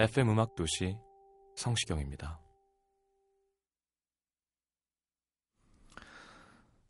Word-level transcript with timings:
FM 0.00 0.30
음악 0.30 0.54
도시 0.54 0.96
성시경입니다. 1.56 2.40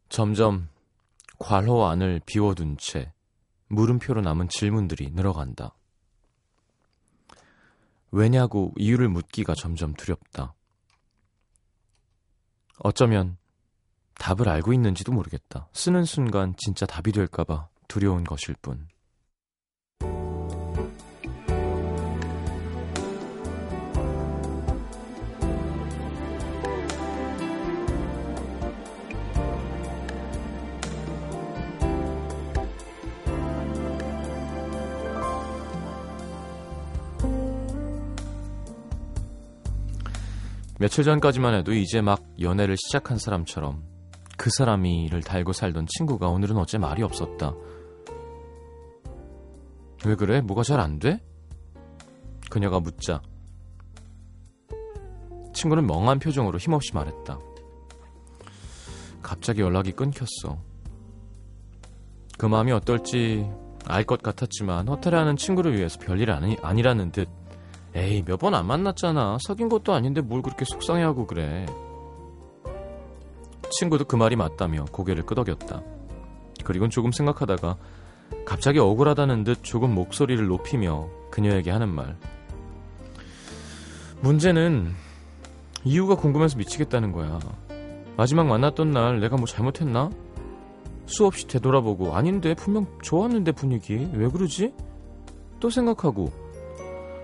점점 0.09 0.68
괄호 1.41 1.87
안을 1.87 2.20
비워둔 2.24 2.77
채 2.78 3.12
물음표로 3.66 4.20
남은 4.20 4.48
질문들이 4.48 5.10
늘어간다. 5.10 5.74
왜냐고 8.12 8.73
이유를 8.76 9.09
묻기가 9.09 9.54
점점 9.57 9.92
두렵다. 9.95 10.54
어쩌면 12.79 13.38
답을 14.15 14.48
알고 14.48 14.73
있는지도 14.73 15.10
모르겠다. 15.10 15.68
쓰는 15.73 16.04
순간 16.04 16.54
진짜 16.57 16.87
답이 16.87 17.10
될까봐 17.10 17.70
두려운 17.88 18.23
것일 18.23 18.54
뿐. 18.63 18.87
며칠 40.80 41.04
전까지만 41.04 41.54
해도 41.56 41.74
이제 41.74 42.00
막 42.00 42.24
연애를 42.40 42.74
시작한 42.78 43.18
사람처럼 43.18 43.84
그 44.38 44.48
사람이를 44.50 45.20
달고 45.23 45.52
살던 45.52 45.86
친구가 45.86 46.28
오늘은 46.28 46.56
어째 46.56 46.78
말이 46.78 47.02
없었다. 47.02 47.52
왜 50.06 50.14
그래? 50.14 50.40
뭐가 50.40 50.62
잘 50.62 50.80
안 50.80 50.98
돼? 50.98 51.20
그녀가 52.48 52.80
묻자 52.80 53.20
친구는 55.52 55.86
멍한 55.86 56.18
표정으로 56.18 56.56
힘없이 56.56 56.95
말했다. 56.95 57.38
갑자기 59.20 59.60
연락이 59.60 59.92
끊겼어. 59.92 60.62
그 62.38 62.46
마음이 62.46 62.73
어떨지 62.73 63.46
알 63.84 64.04
것 64.04 64.22
같았지만 64.22 64.88
허탈해하는 64.88 65.36
친구를 65.36 65.76
위해서 65.76 65.98
별일 65.98 66.31
아니, 66.31 66.56
아니라는 66.62 67.12
듯 67.12 67.28
에이 67.94 68.22
몇 68.25 68.38
번 68.38 68.55
안 68.55 68.66
만났잖아. 68.66 69.38
사귄 69.47 69.69
것도 69.69 69.92
아닌데 69.92 70.20
뭘 70.20 70.42
그렇게 70.42 70.64
속상해하고 70.64 71.26
그래. 71.26 71.66
친구도 73.70 74.04
그 74.04 74.16
말이 74.16 74.37
맞다며 74.37 74.84
고개를 74.92 75.25
끄덕였다. 75.25 75.82
그리곤 76.64 76.91
조금 76.91 77.12
생각하다가 77.12 77.76
갑자기 78.44 78.78
억울하다는 78.78 79.44
듯 79.44 79.62
조금 79.62 79.94
목소리를 79.94 80.44
높이며 80.47 81.09
그녀에게 81.31 81.70
하는 81.70 81.88
말. 81.88 82.16
문제는 84.20 84.93
이유가 85.84 86.14
궁금해서 86.14 86.59
미치겠다는 86.59 87.12
거야. 87.12 87.38
마지막 88.16 88.47
만났던 88.47 88.91
날 88.91 89.20
내가 89.20 89.37
뭐 89.37 89.47
잘못했나? 89.47 90.10
수없이 91.06 91.47
되돌아보고 91.48 92.14
아닌데 92.14 92.54
분명 92.54 92.87
좋았는데 93.03 93.53
분위기? 93.53 94.09
왜 94.12 94.28
그러지? 94.28 94.75
또 95.59 95.70
생각하고 95.70 96.31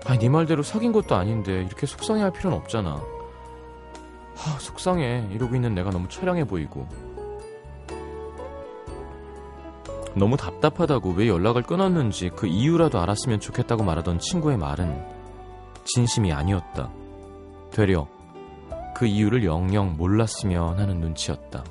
아니 0.05 0.19
네 0.19 0.29
말대로 0.29 0.63
사귄 0.63 0.91
것도 0.91 1.15
아닌데 1.15 1.63
이렇게 1.63 1.85
속상해할 1.85 2.31
필요는 2.31 2.57
없잖아. 2.57 3.01
하 4.35 4.59
속상해 4.59 5.27
이러고 5.31 5.55
있는 5.55 5.73
내가 5.73 5.89
너무 5.89 6.07
처량해 6.07 6.45
보이고 6.45 6.87
너무 10.13 10.37
답답하다고 10.37 11.11
왜 11.11 11.27
연락을 11.27 11.63
끊었는지 11.63 12.29
그 12.35 12.47
이유라도 12.47 12.99
알았으면 12.99 13.39
좋겠다고 13.39 13.83
말하던 13.83 14.19
친구의 14.19 14.57
말은 14.57 15.05
진심이 15.85 16.33
아니었다. 16.33 16.91
되려 17.71 18.07
그 18.95 19.05
이유를 19.05 19.43
영영 19.43 19.95
몰랐으면 19.97 20.79
하는 20.79 20.99
눈치였다. 20.99 21.63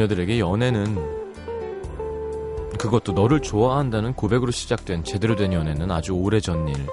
그녀들에게 0.00 0.38
연애는 0.38 0.96
그것도 2.78 3.12
너를 3.12 3.40
좋아한다는 3.40 4.14
고백으로 4.14 4.50
시작된 4.50 5.04
제대로 5.04 5.36
된 5.36 5.52
연애는 5.52 5.90
아주 5.90 6.12
오래전 6.12 6.66
일. 6.68 6.86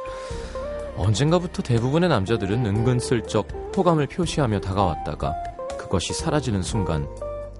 언젠가부터 0.98 1.62
대부분의 1.64 2.10
남자들은 2.10 2.66
은근슬쩍 2.66 3.48
호감을 3.78 4.08
표시하며 4.08 4.60
다가왔다가 4.60 5.34
그것이 5.78 6.12
사라지는 6.14 6.62
순간 6.62 7.08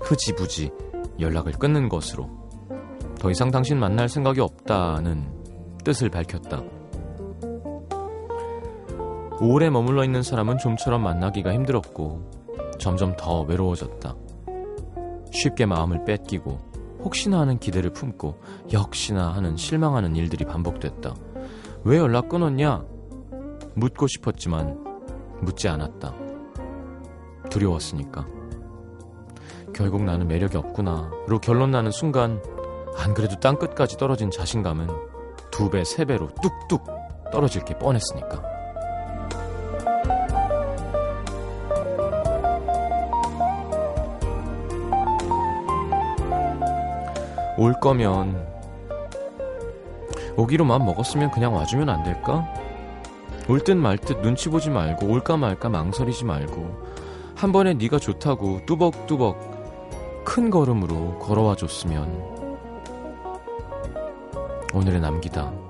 흐지부지 0.02 0.70
연락을 1.20 1.54
끊는 1.54 1.88
것으로 1.88 2.30
더 3.18 3.32
이상 3.32 3.50
당신 3.50 3.80
만날 3.80 4.10
생각이 4.10 4.42
없다는 4.42 5.32
뜻을 5.86 6.10
밝혔다. 6.10 6.62
오래 9.40 9.70
머물러 9.70 10.04
있는 10.04 10.24
사람은 10.24 10.58
좀처럼 10.58 11.04
만나기가 11.04 11.54
힘들었고 11.54 12.32
점점 12.80 13.16
더 13.16 13.44
외로워졌다. 13.44 14.27
쉽게 15.38 15.66
마음을 15.68 16.04
뺏기고 16.04 16.60
혹시나 17.04 17.40
하는 17.40 17.60
기대를 17.60 17.92
품고 17.92 18.42
역시나 18.74 19.34
하는 19.34 19.56
실망하는 19.56 20.16
일들이 20.16 20.46
반복됐다. 20.46 21.14
왜 21.84 21.98
연락 21.98 22.28
끊었냐? 22.30 22.84
묻고 23.76 24.08
싶었지만 24.08 24.84
묻지 25.42 25.68
않았다. 25.68 26.14
두려웠으니까. 27.52 28.28
결국 29.74 30.04
나는 30.04 30.28
매력이 30.28 30.58
없구나.로 30.58 31.40
결론 31.40 31.70
나는 31.70 31.92
순간 31.92 32.42
안 32.98 33.14
그래도 33.14 33.40
땅끝까지 33.40 33.98
떨어진 33.98 34.32
자신감은 34.32 34.88
두 35.52 35.70
배, 35.70 35.84
세 35.84 36.04
배로 36.04 36.30
뚝뚝 36.42 36.84
떨어질 37.32 37.64
게 37.64 37.78
뻔했으니까. 37.78 38.57
올 47.58 47.74
거면 47.80 48.46
오기로 50.36 50.66
마음 50.66 50.86
먹었으면 50.86 51.32
그냥 51.32 51.56
와주면 51.56 51.90
안 51.90 52.04
될까? 52.04 52.48
올 53.50 53.60
듯 53.64 53.72
말 53.72 53.98
듯 53.98 54.22
눈치 54.22 54.50
보지 54.50 54.70
말고 54.70 55.08
올까 55.08 55.38
말까 55.38 55.70
망설이지 55.70 56.26
말고 56.26 56.88
한 57.36 57.52
번에 57.52 57.74
네가 57.74 57.98
좋다고 58.00 58.62
뚜벅뚜벅 58.66 60.24
큰 60.26 60.50
걸음으로 60.50 61.18
걸어와 61.20 61.56
줬으면 61.56 62.22
오늘의 64.74 65.00
남기다. 65.00 65.67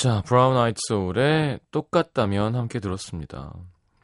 자, 0.00 0.22
브라운 0.22 0.56
아이트 0.56 0.80
소울의 0.88 1.60
똑같다면 1.70 2.54
함께 2.54 2.80
들었습니다. 2.80 3.52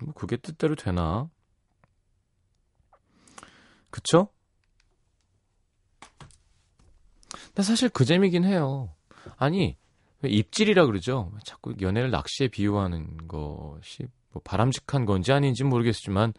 뭐 0.03 0.13
그게 0.13 0.37
뜻대로 0.37 0.75
되나? 0.75 1.31
그쵸? 3.89 4.29
근데 7.47 7.63
사실 7.63 7.89
그 7.89 8.05
재미긴 8.05 8.45
해요. 8.45 8.95
아니, 9.39 9.79
왜 10.21 10.29
입질이라 10.29 10.85
그러죠? 10.85 11.33
자꾸 11.47 11.75
연애를 11.81 12.11
낚시에 12.11 12.49
비유하는 12.49 13.27
것이 13.27 14.07
뭐 14.33 14.43
바람직한 14.45 15.07
건지 15.07 15.33
아닌지 15.33 15.65
모르겠지만 15.65 16.35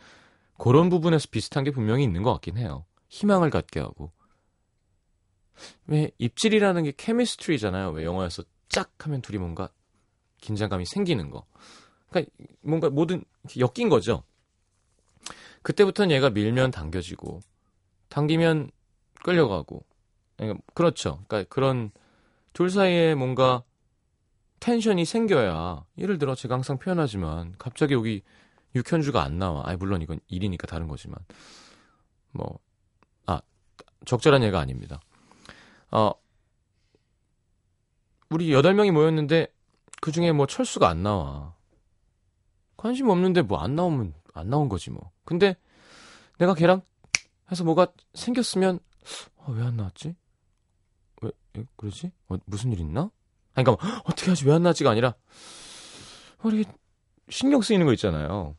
그런 0.60 0.90
부분에서 0.90 1.30
비슷한 1.32 1.64
게 1.64 1.72
분명히 1.72 2.04
있는 2.04 2.22
것 2.22 2.32
같긴 2.34 2.58
해요. 2.58 2.86
희망을 3.10 3.50
갖게 3.50 3.80
하고. 3.80 4.12
왜 5.88 6.12
입질이라는 6.20 6.84
게 6.84 6.94
케미스트리잖아요. 6.96 7.90
왜 7.90 8.06
영화에서 8.06 8.44
짝 8.70 8.92
하면 9.06 9.22
둘이 9.22 9.38
뭔가 9.38 9.70
긴장감이 10.42 10.86
생기는 10.86 11.30
거. 11.30 11.46
그러니까 12.10 12.32
뭔가 12.62 12.90
모든 12.90 13.24
엮인 13.58 13.90
거죠. 13.90 14.24
그때부터는 15.62 16.16
얘가 16.16 16.30
밀면 16.30 16.72
당겨지고 16.72 17.42
당기면 18.10 18.72
끌려가고. 19.24 19.86
그러니까 20.38 20.62
그렇죠. 20.74 21.24
그러니까 21.28 21.50
그런 21.54 21.92
둘 22.54 22.70
사이에 22.70 23.16
뭔가 23.16 23.64
텐션이 24.60 25.06
생겨야 25.06 25.86
예를 25.98 26.18
들어 26.18 26.36
제가 26.36 26.56
항상 26.56 26.78
표현하지만 26.78 27.56
갑자기 27.58 27.94
여기 27.94 28.24
육현주가 28.76 29.22
안 29.22 29.38
나와. 29.40 29.64
아 29.66 29.76
물론 29.78 30.02
이건 30.02 30.20
일이니까 30.28 30.68
다른 30.68 30.88
거지만 30.88 31.20
뭐 32.32 32.60
아 33.26 33.42
적절한 34.06 34.44
예가 34.44 34.60
아닙니다. 34.60 35.00
어 35.92 36.12
우리 38.30 38.52
여덟 38.52 38.74
명이 38.74 38.92
모였는데 38.92 39.48
그 40.02 40.12
중에 40.12 40.32
뭐 40.32 40.46
철수가 40.48 40.88
안 40.88 41.04
나와. 41.04 41.56
관심 42.76 43.10
없는데 43.10 43.42
뭐 43.42 43.60
안 43.60 43.76
나오면 43.76 44.14
안 44.34 44.50
나온 44.50 44.70
거지 44.70 44.92
뭐. 44.92 45.12
근데 45.26 45.56
내가 46.38 46.54
걔랑 46.54 46.82
해서 47.52 47.64
뭐가 47.64 47.88
생겼으면 48.14 48.80
어, 49.38 49.52
왜 49.52 49.64
안 49.64 49.78
나왔지? 49.78 50.16
왜, 51.22 51.32
왜 51.54 51.66
그러지? 51.78 52.12
어, 52.30 52.38
무슨 52.46 52.72
일 52.74 52.80
있나? 52.80 53.10
아니, 53.56 53.64
그러니까 53.66 54.02
어떻게 54.06 54.30
하지 54.30 54.46
왜 54.46 54.54
안 54.54 54.64
나왔지가 54.64 54.92
아니라 54.92 55.16
우리 56.44 56.66
신경 57.30 57.62
쓰이는 57.62 57.86
거 57.86 57.94
있잖아요. 57.94 58.56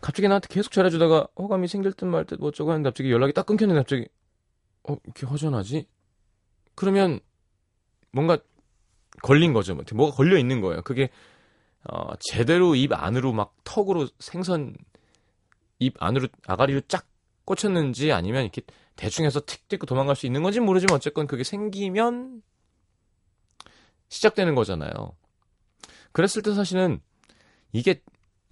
갑자기 0.00 0.28
나한테 0.28 0.48
계속 0.52 0.72
잘해주다가 0.72 1.28
호감이 1.36 1.68
생길 1.68 1.92
듯 1.92 2.04
말 2.04 2.24
듯 2.24 2.38
뭐 2.40 2.48
어쩌고 2.48 2.70
하는데 2.72 2.88
갑자기 2.90 3.10
연락이 3.10 3.32
딱 3.32 3.46
끊겼는데 3.46 3.80
갑자기 3.80 4.08
어 4.88 4.96
이렇게 5.04 5.24
허전하지? 5.26 5.86
그러면 6.78 7.18
뭔가 8.12 8.38
걸린 9.20 9.52
거죠. 9.52 9.74
뭐 9.74 9.84
뭐가 9.92 10.14
걸려 10.14 10.38
있는 10.38 10.60
거예요. 10.60 10.82
그게 10.82 11.10
어, 11.82 12.14
제대로 12.20 12.76
입 12.76 12.92
안으로 12.92 13.32
막 13.32 13.56
턱으로 13.64 14.06
생선 14.20 14.76
입 15.80 16.00
안으로 16.00 16.28
아가리로 16.46 16.82
쫙 16.86 17.04
꽂혔는지 17.44 18.12
아니면 18.12 18.42
이렇게 18.42 18.62
대충 18.94 19.24
해서 19.24 19.40
틱 19.44 19.68
찍고 19.68 19.86
도망갈 19.86 20.14
수 20.14 20.26
있는 20.26 20.44
건지 20.44 20.60
모르지만 20.60 20.94
어쨌건 20.94 21.26
그게 21.26 21.42
생기면 21.42 22.42
시작되는 24.08 24.54
거잖아요. 24.54 25.16
그랬을 26.12 26.42
때 26.42 26.54
사실은 26.54 27.00
이게 27.72 28.02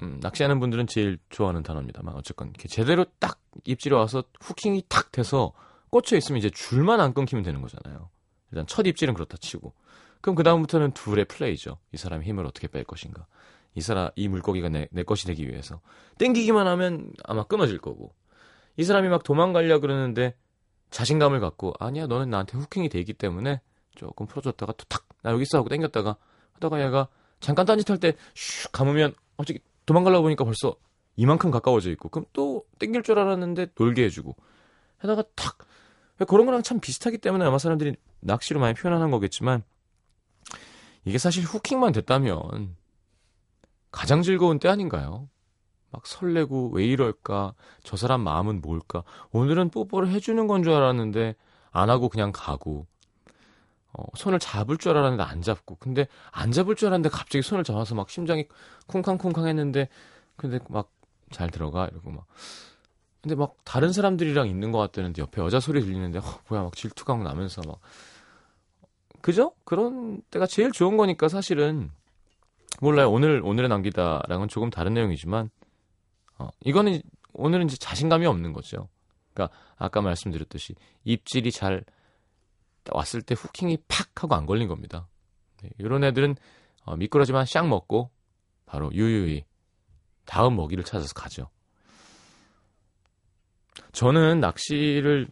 음, 0.02 0.18
낚시하는 0.20 0.58
분들은 0.58 0.88
제일 0.88 1.18
좋아하는 1.28 1.62
단어입니다만 1.62 2.12
어쨌건 2.16 2.48
이렇게 2.48 2.66
제대로 2.66 3.04
딱 3.20 3.40
입질에 3.64 3.94
와서 3.94 4.24
후킹이 4.40 4.82
탁 4.88 5.12
돼서 5.12 5.52
꽂혀 5.90 6.16
있으면 6.16 6.38
이제 6.38 6.50
줄만 6.50 7.00
안 7.00 7.14
끊기면 7.14 7.44
되는 7.44 7.62
거잖아요. 7.62 8.10
일단 8.50 8.66
첫 8.66 8.86
입질은 8.86 9.14
그렇다 9.14 9.36
치고. 9.38 9.74
그럼 10.20 10.34
그 10.34 10.42
다음부터는 10.42 10.92
둘의 10.92 11.26
플레이죠. 11.26 11.78
이 11.92 11.96
사람의 11.96 12.26
힘을 12.26 12.46
어떻게 12.46 12.68
뺄 12.68 12.84
것인가. 12.84 13.26
이 13.74 13.80
사람 13.80 14.10
이 14.16 14.28
물고기가 14.28 14.68
내, 14.68 14.88
내 14.90 15.02
것이 15.02 15.26
되기 15.26 15.46
위해서. 15.48 15.80
땡기기만 16.18 16.66
하면 16.66 17.12
아마 17.24 17.44
끊어질 17.44 17.78
거고. 17.78 18.14
이 18.76 18.84
사람이 18.84 19.08
막 19.08 19.22
도망가려 19.22 19.80
그러는데 19.80 20.34
자신감을 20.90 21.40
갖고 21.40 21.74
아니야 21.78 22.06
너는 22.06 22.30
나한테 22.30 22.58
후킹이 22.58 22.88
돼 22.88 22.98
있기 23.00 23.14
때문에 23.14 23.60
조금 23.94 24.26
풀어줬다가 24.26 24.72
또탁나 24.72 25.32
여기 25.32 25.42
있어 25.42 25.58
하고 25.58 25.68
땡겼다가 25.68 26.16
하다가 26.54 26.84
얘가 26.84 27.08
잠깐 27.40 27.66
딴짓할 27.66 27.98
때 27.98 28.12
슉 28.34 28.70
감으면 28.72 29.14
어떻게 29.36 29.58
도망가려고 29.84 30.24
보니까 30.24 30.44
벌써 30.44 30.76
이만큼 31.16 31.50
가까워져 31.50 31.90
있고. 31.92 32.08
그럼 32.10 32.26
또 32.32 32.64
땡길 32.78 33.02
줄 33.02 33.18
알았는데 33.18 33.68
놀게 33.78 34.04
해주고. 34.04 34.36
하다가 34.98 35.24
탁 35.34 35.58
그런 36.24 36.46
거랑 36.46 36.62
참 36.62 36.80
비슷하기 36.80 37.18
때문에 37.18 37.44
아마 37.44 37.58
사람들이 37.58 37.96
낚시로 38.20 38.60
많이 38.60 38.74
표현하는 38.74 39.10
거겠지만 39.10 39.62
이게 41.04 41.18
사실 41.18 41.44
후킹만 41.44 41.92
됐다면 41.92 42.76
가장 43.90 44.22
즐거운 44.22 44.58
때 44.58 44.68
아닌가요? 44.68 45.28
막 45.90 46.06
설레고 46.06 46.70
왜 46.70 46.84
이럴까? 46.86 47.54
저 47.84 47.96
사람 47.96 48.22
마음은 48.22 48.60
뭘까? 48.60 49.04
오늘은 49.32 49.70
뽀뽀를 49.70 50.08
해주는 50.08 50.46
건 50.46 50.62
줄 50.62 50.72
알았는데 50.72 51.34
안 51.70 51.90
하고 51.90 52.08
그냥 52.08 52.32
가고 52.34 52.86
어, 53.92 54.04
손을 54.14 54.38
잡을 54.38 54.78
줄 54.78 54.96
알았는데 54.96 55.22
안 55.22 55.42
잡고 55.42 55.76
근데 55.76 56.08
안 56.30 56.52
잡을 56.52 56.74
줄 56.76 56.88
알았는데 56.88 57.10
갑자기 57.10 57.42
손을 57.42 57.64
잡아서 57.64 57.94
막 57.94 58.10
심장이 58.10 58.46
쿵쾅쿵쾅 58.86 59.46
했는데 59.46 59.88
근데 60.36 60.58
막 60.68 60.96
잘 61.32 61.50
들어가 61.50 61.86
이러고 61.88 62.10
막 62.10 62.26
근데 63.26 63.34
막 63.34 63.56
다른 63.64 63.92
사람들이랑 63.92 64.46
있는 64.46 64.70
것 64.70 64.78
같다는데 64.78 65.20
옆에 65.20 65.42
여자 65.42 65.58
소리 65.58 65.80
들리는데 65.80 66.20
어, 66.20 66.40
뭐야 66.48 66.62
막 66.62 66.76
질투가 66.76 67.16
막 67.16 67.24
나면서 67.24 67.60
막 67.66 67.80
그죠? 69.20 69.52
그런 69.64 70.22
때가 70.30 70.46
제일 70.46 70.70
좋은 70.70 70.96
거니까 70.96 71.26
사실은 71.26 71.90
몰라요. 72.80 73.10
오늘 73.10 73.40
오늘의 73.42 73.68
남기다랑은 73.68 74.46
조금 74.46 74.70
다른 74.70 74.94
내용이지만 74.94 75.50
어, 76.38 76.50
이거는 76.60 77.02
오늘은 77.32 77.66
이제 77.66 77.76
자신감이 77.76 78.26
없는 78.26 78.52
거죠. 78.52 78.88
그러니까 79.34 79.56
아까 79.74 80.00
말씀드렸듯이 80.02 80.76
입질이 81.02 81.50
잘 81.50 81.82
왔을 82.92 83.22
때 83.22 83.34
후킹이 83.34 83.78
팍 83.88 84.22
하고 84.22 84.36
안 84.36 84.46
걸린 84.46 84.68
겁니다. 84.68 85.08
네, 85.64 85.70
이런 85.78 86.04
애들은 86.04 86.36
어, 86.84 86.94
미끄러지만 86.94 87.44
샥 87.44 87.66
먹고 87.66 88.08
바로 88.66 88.92
유유히 88.94 89.46
다음 90.26 90.54
먹이를 90.54 90.84
찾아서 90.84 91.12
가죠. 91.12 91.48
저는 93.96 94.40
낚시를 94.40 95.26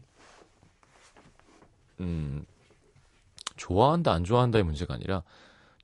음, 2.00 2.46
좋아한다 3.56 4.10
안 4.10 4.24
좋아한다의 4.24 4.64
문제가 4.64 4.94
아니라 4.94 5.22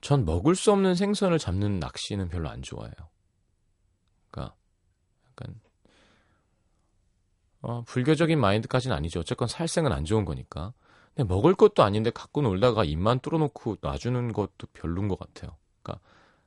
전 0.01 0.25
먹을 0.25 0.55
수 0.55 0.71
없는 0.71 0.95
생선을 0.95 1.37
잡는 1.37 1.77
낚시는 1.77 2.27
별로 2.27 2.49
안 2.49 2.63
좋아해요. 2.63 2.95
그러니까 4.31 4.55
약간 5.29 5.61
어, 7.61 7.83
불교적인 7.83 8.39
마인드까지는 8.39 8.95
아니죠. 8.95 9.19
어쨌건 9.19 9.47
살생은 9.47 9.91
안 9.91 10.03
좋은 10.03 10.25
거니까. 10.25 10.73
근데 11.13 11.31
먹을 11.31 11.53
것도 11.53 11.83
아닌데 11.83 12.09
갖고 12.09 12.41
놀다가 12.41 12.83
입만 12.83 13.19
뚫어놓고 13.19 13.77
놔주는 13.81 14.33
것도 14.33 14.67
별론 14.73 15.07
것 15.07 15.19
같아요. 15.19 15.55
그러니까 15.83 16.03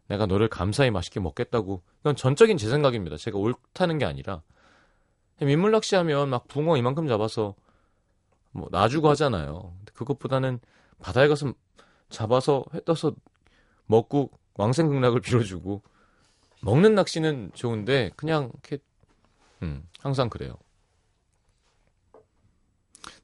내가 0.09 0.27
너를 0.27 0.49
감사히 0.49 0.91
맛있게 0.91 1.21
먹겠다고 1.21 1.85
이건 2.01 2.17
전적인 2.17 2.57
제 2.57 2.69
생각입니다. 2.69 3.19
제가 3.19 3.39
옳다는 3.39 3.99
게 3.99 4.05
아니라 4.05 4.43
민물 5.41 5.73
낚시하면 5.73 6.31
막 6.31 6.47
붕어 6.49 6.77
이만큼 6.77 7.09
잡아서 7.09 7.55
뭐 8.53 8.69
놔주고 8.71 9.09
하잖아요. 9.11 9.77
그것보다는 9.95 10.61
바다에 11.01 11.29
가서 11.29 11.53
잡아서 12.09 12.65
회 12.73 12.81
떠서 12.85 13.15
먹고 13.87 14.31
왕생극락을 14.55 15.21
빌어주고 15.21 15.83
먹는 16.63 16.95
낚시는 16.95 17.51
좋은데 17.55 18.11
그냥 18.17 18.51
이렇게 18.53 18.79
음, 19.63 19.89
항상 20.01 20.29
그래요. 20.29 20.57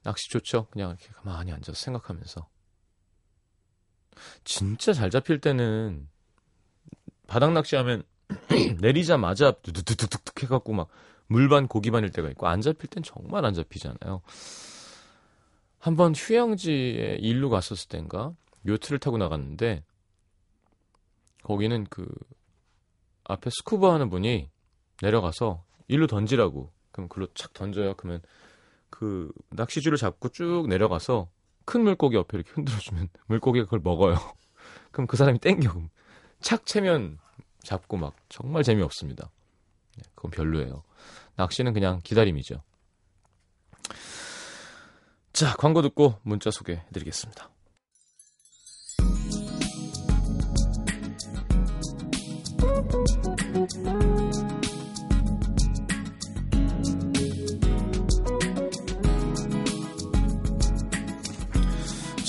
낚시 0.03 0.29
좋죠. 0.29 0.67
그냥 0.71 0.89
이렇게 0.89 1.09
가만히 1.13 1.51
앉아서 1.51 1.79
생각하면서 1.79 2.47
진짜 4.43 4.93
잘 4.93 5.09
잡힐 5.09 5.39
때는 5.39 6.09
바닥 7.27 7.53
낚시하면 7.53 8.03
내리자마자 8.79 9.51
두두두둑 9.51 10.43
해갖고 10.43 10.73
막 10.73 10.89
물반 11.31 11.69
고기반일 11.69 12.11
때가 12.11 12.29
있고 12.31 12.47
안 12.47 12.59
잡힐 12.59 12.89
땐 12.89 13.03
정말 13.03 13.45
안 13.45 13.53
잡히잖아요. 13.53 14.21
한번 15.79 16.13
휴양지에 16.13 17.19
일로 17.21 17.49
갔었을 17.49 17.87
땐가 17.87 18.35
요트를 18.67 18.99
타고 18.99 19.17
나갔는데 19.17 19.83
거기는 21.43 21.85
그 21.89 22.05
앞에 23.23 23.49
스쿠버 23.49 23.93
하는 23.93 24.09
분이 24.09 24.49
내려가서 25.01 25.63
일로 25.87 26.05
던지라고 26.05 26.69
그럼 26.91 27.07
글로 27.07 27.27
착 27.33 27.53
던져요. 27.53 27.95
그러면 27.95 28.21
그 28.89 29.31
낚시줄을 29.51 29.97
잡고 29.97 30.29
쭉 30.29 30.67
내려가서 30.67 31.29
큰 31.63 31.83
물고기 31.83 32.17
옆에 32.17 32.37
이렇게 32.37 32.51
흔들어주면 32.51 33.07
물고기가 33.27 33.65
그걸 33.65 33.79
먹어요. 33.81 34.15
그럼 34.91 35.07
그 35.07 35.15
사람이 35.15 35.39
땡겨. 35.39 35.81
착 36.41 36.65
채면 36.65 37.19
잡고 37.63 37.95
막 37.95 38.15
정말 38.27 38.63
재미없습니다. 38.63 39.31
네, 39.95 40.03
그건 40.13 40.31
별로예요. 40.31 40.83
낚시는 41.35 41.73
그냥 41.73 42.01
기다림이죠. 42.03 42.61
자, 45.33 45.53
광고 45.57 45.81
듣고 45.81 46.15
문자 46.23 46.51
소개해 46.51 46.83
드리겠습니다. 46.93 47.49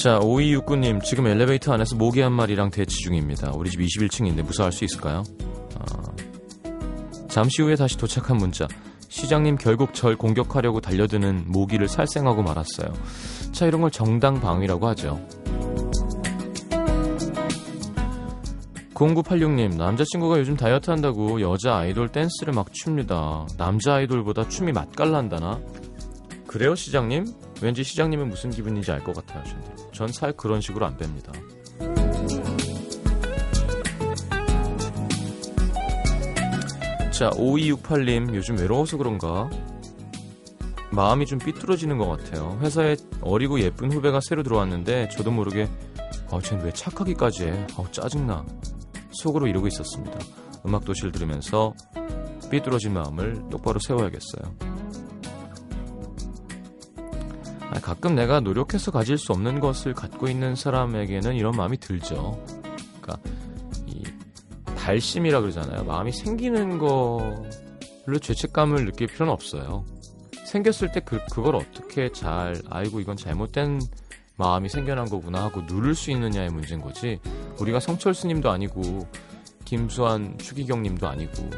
자, 0.02 0.18
5269님, 0.18 1.04
지금 1.04 1.28
엘리베이터 1.28 1.72
안에서 1.72 1.94
모기 1.94 2.20
한 2.22 2.32
마리랑 2.32 2.70
대치 2.70 2.96
중입니다. 3.04 3.52
우리 3.52 3.70
집 3.70 3.78
21층인데 3.78 4.42
무사할 4.42 4.72
수 4.72 4.84
있을까요? 4.84 5.22
아, 5.78 6.12
잠시 7.28 7.62
후에 7.62 7.76
다시 7.76 7.96
도착한 7.96 8.36
문자. 8.36 8.66
시장님 9.12 9.56
결국 9.56 9.92
절 9.92 10.16
공격하려고 10.16 10.80
달려드는 10.80 11.44
모기를 11.48 11.86
살생하고 11.86 12.42
말았어요. 12.42 12.94
자, 13.52 13.66
이런 13.66 13.82
걸 13.82 13.90
정당 13.90 14.40
방위라고 14.40 14.88
하죠. 14.88 15.20
0986님, 18.94 19.76
남자친구가 19.76 20.38
요즘 20.38 20.56
다이어트 20.56 20.90
한다고 20.90 21.42
여자 21.42 21.76
아이돌 21.76 22.08
댄스를 22.08 22.54
막 22.54 22.72
춥니다. 22.72 23.46
남자 23.58 23.96
아이돌보다 23.96 24.48
춤이 24.48 24.72
맛깔난다나? 24.72 25.60
그래요, 26.46 26.74
시장님? 26.74 27.26
왠지 27.60 27.84
시장님은 27.84 28.30
무슨 28.30 28.48
기분인지 28.48 28.92
알 28.92 29.04
것 29.04 29.14
같아요, 29.14 29.44
전살 29.92 30.32
그런 30.32 30.62
식으로 30.62 30.86
안 30.86 30.96
뺍니다. 30.96 31.32
자, 37.22 37.30
5268님, 37.30 38.34
요즘 38.34 38.58
외로워서 38.58 38.96
그런가? 38.96 39.48
마음이 40.90 41.24
좀 41.24 41.38
삐뚤어지는 41.38 41.96
것 41.96 42.08
같아요. 42.08 42.58
회사에 42.60 42.96
어리고 43.20 43.60
예쁜 43.60 43.92
후배가 43.92 44.18
새로 44.28 44.42
들어왔는데, 44.42 45.08
저도 45.10 45.30
모르게, 45.30 45.68
아, 46.32 46.40
쟤는 46.40 46.64
왜 46.64 46.72
착하기까지 46.72 47.44
해? 47.44 47.66
아, 47.76 47.84
짜증나. 47.92 48.44
속으로 49.12 49.46
이러고 49.46 49.68
있었습니다. 49.68 50.18
음악도시를 50.66 51.12
들으면서 51.12 51.74
삐뚤어진 52.50 52.92
마음을 52.92 53.44
똑바로 53.52 53.78
세워야겠어요. 53.78 54.56
가끔 57.82 58.16
내가 58.16 58.40
노력해서 58.40 58.90
가질 58.90 59.16
수 59.16 59.30
없는 59.30 59.60
것을 59.60 59.94
갖고 59.94 60.26
있는 60.26 60.56
사람에게는 60.56 61.36
이런 61.36 61.54
마음이 61.54 61.78
들죠. 61.78 62.44
그러니까 63.00 63.20
이 63.24 63.41
달심이라 64.82 65.40
그러잖아요. 65.40 65.84
마음이 65.84 66.10
생기는 66.10 66.76
걸로 66.78 68.18
죄책감을 68.20 68.84
느낄 68.84 69.06
필요는 69.06 69.32
없어요. 69.32 69.84
생겼을 70.44 70.90
때 70.90 71.00
그, 71.00 71.20
그걸 71.30 71.54
어떻게 71.54 72.10
잘 72.10 72.60
알고 72.68 72.98
이건 72.98 73.16
잘못된 73.16 73.80
마음이 74.36 74.68
생겨난 74.68 75.08
거구나 75.08 75.44
하고 75.44 75.62
누를 75.62 75.94
수 75.94 76.10
있느냐의 76.10 76.50
문제인 76.50 76.80
거지. 76.80 77.20
우리가 77.60 77.78
성철 77.78 78.12
스님도 78.12 78.50
아니고 78.50 79.06
김수환 79.64 80.36
추기경 80.38 80.82
님도 80.82 81.06
아니고 81.06 81.48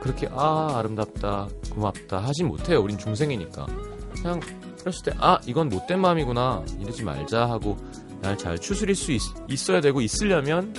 그렇게 0.00 0.28
아 0.30 0.74
아름답다 0.76 1.48
고맙다 1.70 2.18
하진 2.18 2.46
못해요. 2.46 2.82
우린 2.82 2.98
중생이니까 2.98 3.66
그냥 4.14 4.40
그랬을 4.80 5.02
때, 5.04 5.12
아, 5.18 5.38
이건 5.46 5.68
못된 5.70 5.98
마음이구나. 5.98 6.64
이러지 6.78 7.04
말자 7.04 7.48
하고 7.48 7.76
날 8.20 8.36
잘 8.36 8.58
추스릴 8.58 8.94
수 8.94 9.12
있, 9.12 9.20
있어야 9.48 9.80
되고 9.80 10.00
있으려면 10.02 10.74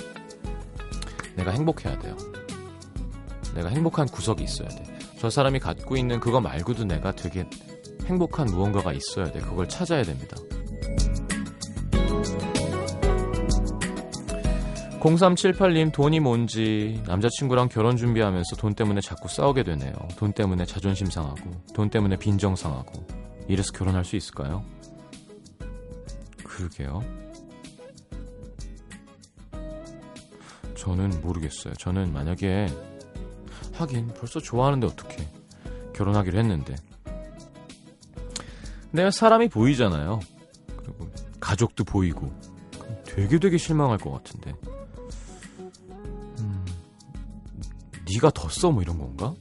내가 1.36 1.50
행복해야 1.52 1.98
돼요. 1.98 2.16
내가 3.54 3.68
행복한 3.68 4.06
구석이 4.06 4.42
있어야 4.42 4.68
돼. 4.68 4.84
저 5.18 5.30
사람이 5.30 5.58
갖고 5.60 5.96
있는 5.96 6.20
그거 6.20 6.40
말고도 6.40 6.84
내가 6.84 7.12
되게 7.12 7.48
행복한 8.04 8.46
무언가가 8.46 8.92
있어야 8.92 9.30
돼. 9.30 9.40
그걸 9.40 9.68
찾아야 9.68 10.02
됩니다. 10.02 10.36
0378님 15.02 15.92
돈이 15.92 16.20
뭔지 16.20 17.02
남자친구랑 17.06 17.68
결혼 17.68 17.96
준비하면서 17.96 18.54
돈 18.56 18.74
때문에 18.74 19.00
자꾸 19.00 19.28
싸우게 19.28 19.64
되네요. 19.64 19.92
돈 20.16 20.32
때문에 20.32 20.64
자존심 20.64 21.08
상하고 21.08 21.50
돈 21.74 21.90
때문에 21.90 22.16
빈정 22.16 22.54
상하고 22.54 23.04
이래서 23.48 23.72
결혼할 23.72 24.04
수 24.04 24.14
있을까요? 24.14 24.64
그러게요. 26.44 27.02
저는 30.82 31.20
모르겠어요. 31.22 31.74
저는 31.74 32.12
만약에 32.12 32.66
하긴 33.74 34.08
벌써 34.18 34.40
좋아하는데 34.40 34.84
어떻게 34.88 35.28
결혼하기로 35.94 36.36
했는데 36.40 36.74
내가 38.90 39.12
사람이 39.12 39.48
보이잖아요. 39.48 40.18
그리고 40.76 41.08
가족도 41.38 41.84
보이고 41.84 42.32
되게 43.04 43.38
되게 43.38 43.58
실망할 43.58 43.98
것 43.98 44.10
같은데 44.10 44.54
음, 46.40 46.64
네가 48.12 48.30
더 48.30 48.48
써 48.48 48.72
뭐 48.72 48.82
이런 48.82 48.98
건가? 48.98 49.34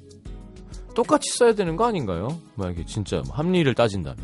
똑같이 0.93 1.27
써야 1.31 1.55
되는 1.55 1.75
거 1.75 1.85
아닌가요? 1.87 2.39
만약에 2.55 2.85
진짜 2.85 3.23
합리를 3.31 3.73
따진다면. 3.73 4.23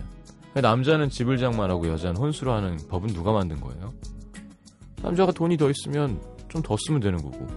남자는 0.54 1.10
집을 1.10 1.38
장만하고 1.38 1.88
여자는 1.88 2.18
혼수를 2.18 2.52
하는 2.54 2.78
법은 2.90 3.08
누가 3.10 3.32
만든 3.32 3.60
거예요? 3.60 3.92
남자가 5.02 5.32
돈이 5.32 5.58
더 5.58 5.70
있으면 5.72 6.20
좀 6.58 6.64
더 6.64 6.76
쓰면 6.78 7.00
되는 7.02 7.22
거고, 7.22 7.48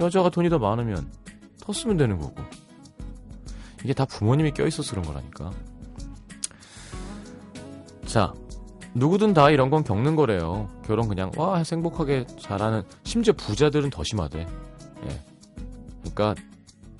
여자가 0.00 0.30
돈이 0.30 0.48
더 0.48 0.58
많으면 0.58 1.10
더 1.60 1.72
쓰면 1.72 1.96
되는 1.96 2.18
거고. 2.18 2.34
이게 3.84 3.92
다 3.92 4.04
부모님이 4.04 4.52
껴있어서 4.52 4.90
그런 4.90 5.04
거라니까. 5.04 5.52
자, 8.04 8.32
누구든 8.94 9.34
다 9.34 9.50
이런 9.50 9.68
건 9.70 9.84
겪는 9.84 10.16
거래요. 10.16 10.68
결혼 10.84 11.08
그냥, 11.08 11.30
와, 11.36 11.62
행복하게 11.62 12.26
잘하는, 12.40 12.82
심지어 13.04 13.34
부자들은 13.34 13.90
더 13.90 14.02
심하대. 14.02 14.40
예. 14.40 15.24
그러니까 16.00 16.34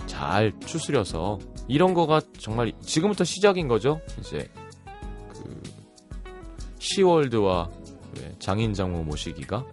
잘 0.07 0.53
추스려서 0.61 1.39
이런 1.69 1.95
거가 1.95 2.21
정말 2.39 2.73
지금부터 2.81 3.25
시작인 3.25 3.67
거죠. 3.67 4.01
이제 4.21 4.49
그 5.33 5.63
시월드와 6.79 7.69
장인 8.39 8.75
장모 8.75 9.03
모시기가 9.05 9.65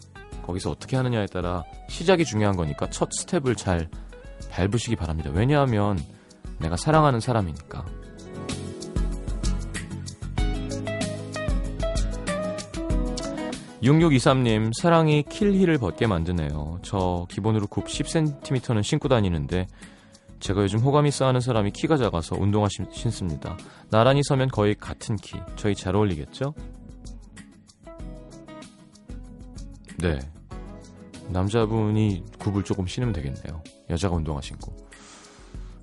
거기서 0.43 0.71
어떻게 0.71 0.95
하느냐에 0.95 1.25
따라 1.27 1.63
시작이 1.89 2.25
중요한 2.25 2.55
거니까 2.55 2.89
첫 2.89 3.12
스텝을 3.12 3.55
잘 3.55 3.89
밟으시기 4.51 4.95
바랍니다. 4.95 5.31
왜냐하면 5.33 5.97
내가 6.59 6.77
사랑하는 6.77 7.19
사람이니까. 7.19 7.85
6623님, 13.83 14.71
사랑이 14.81 15.23
킬힐을 15.23 15.77
벗게 15.77 16.07
만드네요. 16.07 16.79
저 16.83 17.27
기본으로 17.29 17.67
굽 17.67 17.85
10cm는 17.85 18.81
신고 18.81 19.09
다니는데 19.09 19.67
제가 20.39 20.62
요즘 20.62 20.79
호감이 20.79 21.12
쌓하는 21.12 21.41
사람이 21.41 21.71
키가 21.71 21.97
작아서 21.97 22.35
운동화 22.39 22.69
신, 22.69 22.85
신습니다. 22.91 23.57
나란히 23.89 24.21
서면 24.23 24.47
거의 24.47 24.75
같은 24.75 25.17
키. 25.17 25.38
저희 25.57 25.75
잘 25.75 25.95
어울리겠죠? 25.95 26.53
네. 29.97 30.19
남자분이 31.29 32.23
굽을 32.39 32.63
조금 32.63 32.85
신으면 32.87 33.13
되겠네요. 33.13 33.61
여자가 33.89 34.15
운동화 34.15 34.41
신고. 34.41 34.75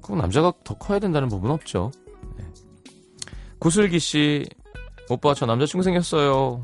그럼 0.02 0.18
남자가 0.18 0.52
더 0.64 0.75
커야 0.75 0.99
된다는 0.99 1.28
법은 1.28 1.50
없죠. 1.50 1.90
네. 2.37 2.44
구슬기 3.59 3.99
씨, 3.99 4.47
오빠 5.09 5.35
저 5.35 5.47
남자친구 5.47 5.82
생겼어요. 5.82 6.62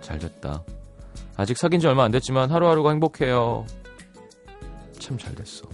잘 0.00 0.18
됐다. 0.18 0.64
아직 1.36 1.56
사귄 1.56 1.80
지 1.80 1.86
얼마 1.86 2.04
안 2.04 2.10
됐지만 2.10 2.50
하루하루가 2.50 2.90
행복해요. 2.90 3.66
참 4.98 5.18
잘 5.18 5.34
됐어. 5.34 5.66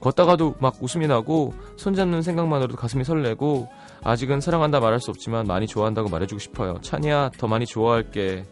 걷다가도 0.00 0.54
막 0.60 0.82
웃음이 0.82 1.06
나고 1.08 1.52
손잡는 1.76 2.22
생각만으로도 2.22 2.76
가슴이 2.76 3.04
설레고 3.04 3.68
아직은 4.02 4.40
사랑한다 4.40 4.80
말할 4.80 4.98
수 4.98 5.10
없지만 5.10 5.46
많이 5.46 5.66
좋아한다고 5.66 6.08
말해주고 6.08 6.38
싶어요. 6.38 6.80
찬이야 6.80 7.32
더 7.36 7.46
많이 7.46 7.66
좋아할게. 7.66 8.44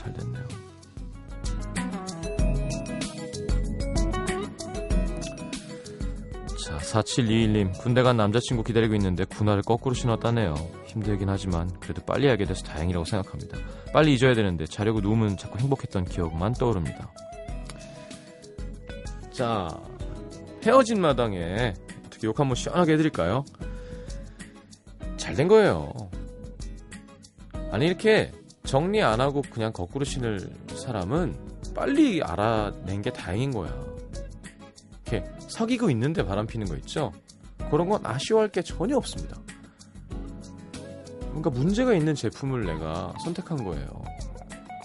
잘 0.00 0.12
됐네요. 0.14 0.48
자 6.64 6.76
4721님 6.78 7.78
군대 7.78 8.02
간 8.02 8.16
남자친구 8.16 8.64
기다리고 8.64 8.94
있는데 8.94 9.24
군화를 9.24 9.62
거꾸로 9.62 9.94
신었다네요. 9.94 10.54
힘들긴 10.86 11.28
하지만 11.28 11.70
그래도 11.80 12.02
빨리 12.04 12.28
알게 12.28 12.44
돼서 12.44 12.62
다행이라고 12.64 13.04
생각합니다. 13.04 13.58
빨리 13.92 14.14
잊어야 14.14 14.34
되는데 14.34 14.66
자려고 14.66 15.00
누우면 15.00 15.36
자꾸 15.36 15.58
행복했던 15.58 16.04
기억만 16.04 16.52
떠오릅니다. 16.54 17.12
자, 19.32 19.68
헤어진 20.64 21.00
마당에 21.00 21.74
어떻게 22.06 22.26
욕 22.26 22.38
한번 22.38 22.54
시원하게 22.56 22.94
해드릴까요? 22.94 23.44
잘 25.16 25.34
된 25.34 25.48
거예요. 25.48 25.92
아니, 27.70 27.86
이렇게 27.86 28.32
정리 28.70 29.02
안 29.02 29.20
하고 29.20 29.42
그냥 29.50 29.72
거꾸로 29.72 30.04
신을 30.04 30.48
사람은 30.76 31.34
빨리 31.74 32.22
알아낸 32.22 33.02
게 33.02 33.10
다행인 33.12 33.50
거야. 33.50 33.68
이렇게 35.04 35.28
사귀고 35.48 35.90
있는데 35.90 36.24
바람 36.24 36.46
피는 36.46 36.68
거 36.68 36.76
있죠? 36.76 37.10
그런 37.68 37.88
건 37.88 38.00
아쉬워할 38.06 38.48
게 38.48 38.62
전혀 38.62 38.96
없습니다. 38.96 39.36
뭔가 41.30 41.50
문제가 41.50 41.94
있는 41.94 42.14
제품을 42.14 42.64
내가 42.64 43.12
선택한 43.24 43.64
거예요. 43.64 44.04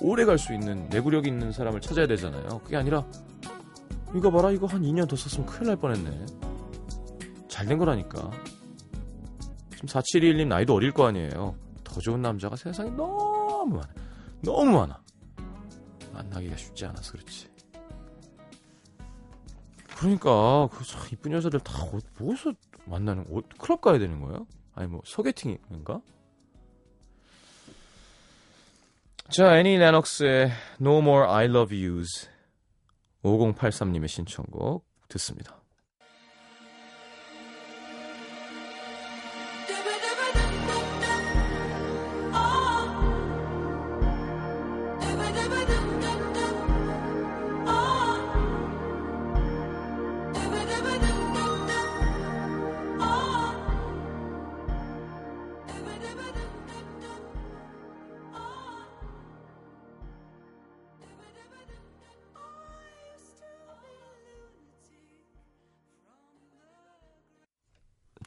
오래 0.02 0.26
갈 0.26 0.40
수 0.40 0.52
있는 0.56 0.90
내구력 0.90 1.28
있는 1.28 1.52
사람을 1.52 1.80
찾아야 1.80 2.08
되잖아요. 2.08 2.62
그게 2.64 2.78
아니라 2.78 3.06
이거 4.16 4.32
봐라 4.32 4.50
이거 4.50 4.66
한 4.66 4.82
2년 4.82 5.08
더 5.08 5.16
썼으면 5.16 5.46
큰일 5.46 5.68
날 5.68 5.76
뻔했네 5.76 6.26
잘 7.50 7.68
된 7.68 7.78
거라니까 7.78 8.32
지금 9.74 9.88
4721님 9.88 10.48
나이도 10.48 10.74
어릴 10.74 10.92
거 10.92 11.06
아니에요 11.06 11.56
더 11.84 12.00
좋은 12.00 12.22
남자가 12.22 12.56
세상에 12.56 12.90
너무 12.92 13.25
많아 13.74 13.94
너무 14.42 14.72
많아 14.80 15.02
만나기가 16.14 16.56
쉽지 16.56 16.86
않아서 16.86 17.14
그렇지 17.14 17.50
그러니까 19.98 20.68
그참 20.72 21.02
이쁜 21.12 21.32
여자들 21.32 21.60
다 21.62 21.84
어- 21.84 22.00
뭐서 22.20 22.54
만나는 22.86 23.26
어, 23.30 23.42
클럽 23.58 23.82
가야 23.82 23.98
되는 23.98 24.20
거예요? 24.22 24.46
아니 24.74 24.88
뭐 24.88 25.02
소개팅인가? 25.06 26.02
자 29.30 29.58
애니 29.58 29.78
레녹스의 29.78 30.52
No 30.80 31.00
More 31.00 31.28
I 31.32 31.46
Love 31.46 31.88
Yous 31.88 32.30
5083님의 33.24 34.08
신청곡 34.08 34.86
듣습니다. 35.10 35.60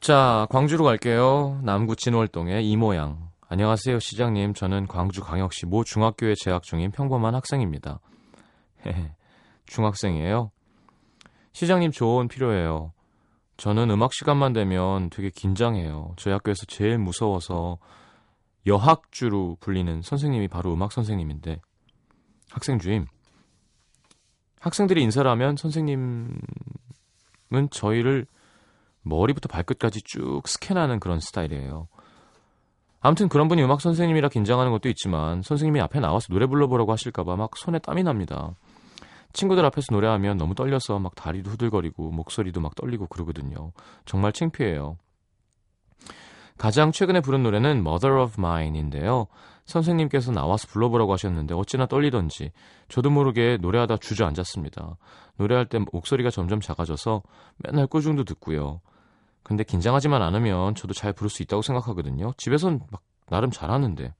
자, 0.09 0.47
광주로 0.49 0.85
갈게요. 0.85 1.59
남구 1.61 1.95
진월동의 1.95 2.67
이모양. 2.67 3.29
안녕하세요, 3.47 3.99
시장님. 3.99 4.55
저는 4.55 4.87
광주 4.87 5.21
광역시 5.21 5.67
모 5.67 5.83
중학교에 5.83 6.33
재학 6.35 6.63
중인 6.63 6.89
평범한 6.89 7.35
학생입니다. 7.35 7.99
중학생이에요. 9.67 10.49
시장님 11.51 11.91
조언 11.91 12.27
필요해요. 12.27 12.91
저는 13.57 13.91
음악 13.91 14.11
시간만 14.15 14.51
되면 14.53 15.11
되게 15.11 15.29
긴장해요. 15.29 16.15
저희 16.17 16.33
학교에서 16.33 16.65
제일 16.65 16.97
무서워서 16.97 17.77
여학주로 18.65 19.57
불리는 19.59 20.01
선생님이 20.01 20.47
바로 20.47 20.73
음악 20.73 20.91
선생님인데 20.91 21.61
학생 22.49 22.79
주임. 22.79 23.05
학생들이 24.59 25.03
인사를 25.03 25.29
하면 25.29 25.55
선생님은 25.55 26.39
저희를 27.69 28.25
머리부터 29.03 29.47
발끝까지 29.47 30.01
쭉 30.03 30.41
스캔하는 30.47 30.99
그런 30.99 31.19
스타일이에요. 31.19 31.87
아무튼 33.01 33.29
그런 33.29 33.47
분이 33.47 33.63
음악 33.63 33.81
선생님이라 33.81 34.29
긴장하는 34.29 34.71
것도 34.71 34.89
있지만 34.89 35.41
선생님이 35.41 35.79
앞에 35.81 35.99
나와서 35.99 36.27
노래 36.29 36.45
불러보라고 36.47 36.91
하실까봐 36.91 37.35
막 37.37 37.55
손에 37.55 37.79
땀이 37.79 38.03
납니다. 38.03 38.55
친구들 39.31 39.63
앞에서 39.65 39.93
노래하면 39.93 40.37
너무 40.37 40.55
떨려서 40.55 40.99
막 40.99 41.15
다리도 41.15 41.51
후들거리고 41.51 42.11
목소리도 42.11 42.61
막 42.61 42.75
떨리고 42.75 43.07
그러거든요. 43.07 43.71
정말 44.05 44.33
창피해요. 44.33 44.97
가장 46.59 46.91
최근에 46.91 47.21
부른 47.21 47.41
노래는 47.41 47.77
Mother 47.77 48.21
of 48.21 48.35
Mine인데요. 48.37 49.27
선생님께서 49.65 50.33
나와서 50.33 50.67
불러보라고 50.67 51.13
하셨는데 51.13 51.55
어찌나 51.55 51.85
떨리던지 51.85 52.51
저도 52.89 53.09
모르게 53.09 53.57
노래하다 53.61 53.97
주저앉았습니다. 53.97 54.97
노래할 55.37 55.67
때 55.67 55.79
목소리가 55.93 56.29
점점 56.29 56.59
작아져서 56.59 57.23
맨날 57.59 57.87
꾸중도 57.87 58.25
듣고요. 58.25 58.81
근데 59.41 59.63
긴장하지만 59.63 60.21
않으면 60.21 60.75
저도 60.75 60.93
잘 60.93 61.13
부를 61.13 61.29
수 61.29 61.41
있다고 61.43 61.61
생각하거든요. 61.61 62.33
집에선 62.35 62.81
막 62.91 63.01
나름 63.27 63.51
잘하는데. 63.51 64.13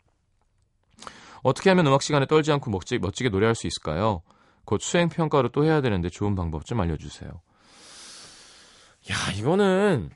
어떻게 1.43 1.69
하면 1.71 1.87
음악 1.87 2.01
시간에 2.01 2.25
떨지 2.25 2.53
않고 2.53 2.71
멋지, 2.71 2.99
멋지게 2.99 3.29
노래할 3.29 3.53
수 3.53 3.67
있을까요? 3.67 4.21
곧 4.63 4.81
수행 4.81 5.09
평가를 5.09 5.49
또 5.51 5.65
해야 5.65 5.81
되는데 5.81 6.07
좋은 6.07 6.35
방법 6.35 6.65
좀 6.65 6.79
알려주세요. 6.79 7.29
야 7.29 9.31
이거는 9.37 10.11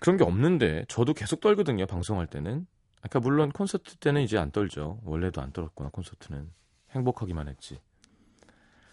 그런 0.00 0.16
게 0.16 0.24
없는데 0.24 0.84
저도 0.88 1.14
계속 1.14 1.40
떨거든요 1.40 1.86
방송할 1.86 2.26
때는. 2.26 2.66
그러니까 3.00 3.20
물론 3.20 3.50
콘서트 3.52 3.96
때는 3.96 4.22
이제 4.22 4.38
안 4.38 4.50
떨죠. 4.50 5.00
원래도 5.04 5.40
안 5.40 5.52
떨었구나 5.52 5.90
콘서트는 5.90 6.50
행복하기만 6.90 7.48
했지. 7.48 7.80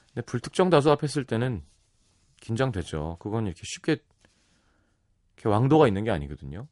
근데 0.07 0.25
불특정 0.25 0.69
다수 0.69 0.91
앞에 0.91 1.07
쓸 1.07 1.23
때는 1.23 1.63
긴장되죠. 2.41 3.17
그건 3.19 3.45
이렇게 3.45 3.61
쉽게 3.63 3.97
이렇게 5.35 5.49
왕도가 5.49 5.87
있는 5.87 6.03
게 6.03 6.11
아니거든요. 6.11 6.67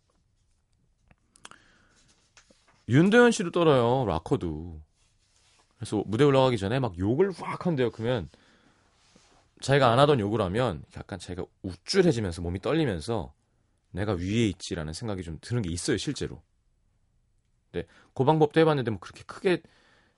윤도현 2.89 3.31
씨도 3.31 3.51
떨어요. 3.51 4.05
락커도. 4.05 4.81
그래서 5.77 6.03
무대 6.07 6.23
올라가기 6.23 6.57
전에 6.57 6.79
막 6.79 6.97
욕을 6.97 7.31
확 7.31 7.65
한대요. 7.65 7.91
그러면 7.91 8.29
자기가 9.61 9.91
안 9.91 9.99
하던 9.99 10.19
욕을 10.19 10.41
하면 10.41 10.83
약간 10.97 11.19
자기가 11.19 11.45
우쭐해지면서 11.61 12.41
몸이 12.41 12.59
떨리면서 12.59 13.33
내가 13.91 14.13
위에 14.13 14.47
있지라는 14.47 14.93
생각이 14.93 15.23
좀 15.23 15.37
드는 15.41 15.61
게 15.61 15.69
있어요. 15.69 15.97
실제로. 15.97 16.41
네, 17.71 17.85
그 18.13 18.23
방법도 18.23 18.59
해봤는데 18.59 18.91
뭐 18.91 18.99
그렇게 18.99 19.23
크게 19.23 19.61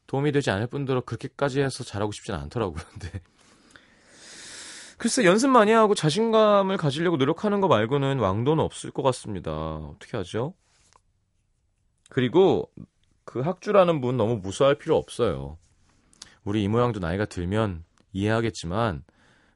도움이 0.07 0.31
되지 0.31 0.51
않을 0.51 0.67
뿐더러 0.67 1.01
그렇게까지 1.01 1.61
해서 1.61 1.83
잘하고 1.83 2.11
싶지는 2.11 2.39
않더라고요. 2.39 2.81
근데 2.91 3.21
글쎄 4.97 5.23
연습 5.25 5.49
많이 5.49 5.71
하고 5.71 5.95
자신감을 5.95 6.77
가지려고 6.77 7.17
노력하는 7.17 7.61
거 7.61 7.67
말고는 7.67 8.19
왕도는 8.19 8.63
없을 8.63 8.91
것 8.91 9.03
같습니다. 9.03 9.51
어떻게 9.51 10.17
하죠? 10.17 10.53
그리고 12.09 12.69
그 13.23 13.39
학주라는 13.39 14.01
분 14.01 14.17
너무 14.17 14.37
무서워할 14.37 14.77
필요 14.77 14.97
없어요. 14.97 15.57
우리 16.43 16.63
이 16.63 16.67
모양도 16.67 16.99
나이가 16.99 17.25
들면 17.25 17.85
이해하겠지만 18.11 19.03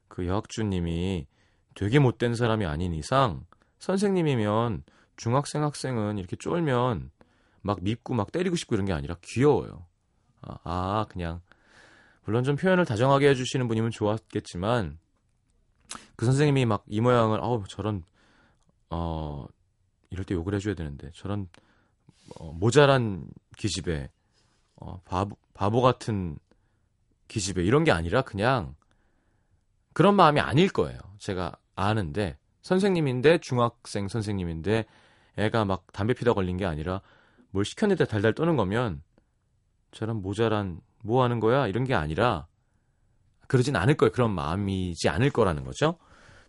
그 0.08 0.26
여학주님이 0.26 1.26
되게 1.74 1.98
못된 1.98 2.34
사람이 2.34 2.64
아닌 2.64 2.94
이상 2.94 3.44
선생님이면 3.78 4.84
중학생 5.16 5.62
학생은 5.62 6.18
이렇게 6.18 6.36
쫄면 6.36 7.10
막 7.62 7.82
밉고 7.82 8.14
막 8.14 8.32
때리고 8.32 8.56
싶고 8.56 8.74
이런 8.74 8.86
게 8.86 8.92
아니라 8.92 9.16
귀여워요. 9.22 9.86
아, 10.42 10.58
아 10.64 11.06
그냥 11.08 11.40
물론 12.24 12.44
좀 12.44 12.56
표현을 12.56 12.84
다정하게 12.84 13.30
해주시는 13.30 13.68
분이면 13.68 13.90
좋았겠지만 13.90 14.98
그 16.16 16.24
선생님이 16.26 16.64
막 16.66 16.84
이 16.88 17.00
모양을 17.00 17.40
어우 17.40 17.64
저런 17.68 18.02
어 18.90 19.46
이럴 20.10 20.24
때 20.24 20.34
욕을 20.34 20.54
해줘야 20.54 20.74
되는데 20.74 21.10
저런 21.14 21.48
어, 22.38 22.52
모자란 22.52 23.28
기집애 23.56 24.10
어, 24.76 25.00
바보, 25.04 25.36
바보 25.54 25.82
같은 25.82 26.38
기집애 27.28 27.62
이런 27.64 27.84
게 27.84 27.92
아니라 27.92 28.22
그냥 28.22 28.74
그런 29.92 30.14
마음이 30.14 30.40
아닐 30.40 30.68
거예요. 30.68 30.98
제가 31.18 31.56
아는데 31.74 32.36
선생님인데 32.66 33.38
중학생 33.38 34.08
선생님인데 34.08 34.86
애가 35.36 35.64
막 35.64 35.84
담배 35.92 36.14
피다 36.14 36.32
걸린 36.32 36.56
게 36.56 36.66
아니라 36.66 37.00
뭘 37.50 37.64
시켰는데 37.64 38.06
달달 38.06 38.34
떠는 38.34 38.56
거면 38.56 39.02
저런 39.92 40.20
모자란 40.20 40.80
뭐 41.04 41.22
하는 41.22 41.38
거야 41.38 41.68
이런 41.68 41.84
게 41.84 41.94
아니라 41.94 42.48
그러진 43.46 43.76
않을 43.76 43.96
거예요. 43.96 44.10
그런 44.10 44.32
마음이지 44.32 45.08
않을 45.08 45.30
거라는 45.30 45.62
거죠. 45.62 45.98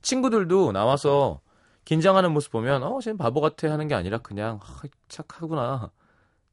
친구들도 0.02 0.72
나와서 0.72 1.42
긴장하는 1.86 2.32
모습 2.32 2.52
보면 2.52 2.82
어 2.82 3.00
쟤는 3.00 3.18
바보 3.18 3.40
같아 3.40 3.72
하는 3.72 3.88
게 3.88 3.94
아니라 3.94 4.18
그냥 4.18 4.60
아, 4.64 4.82
착하구나 5.08 5.92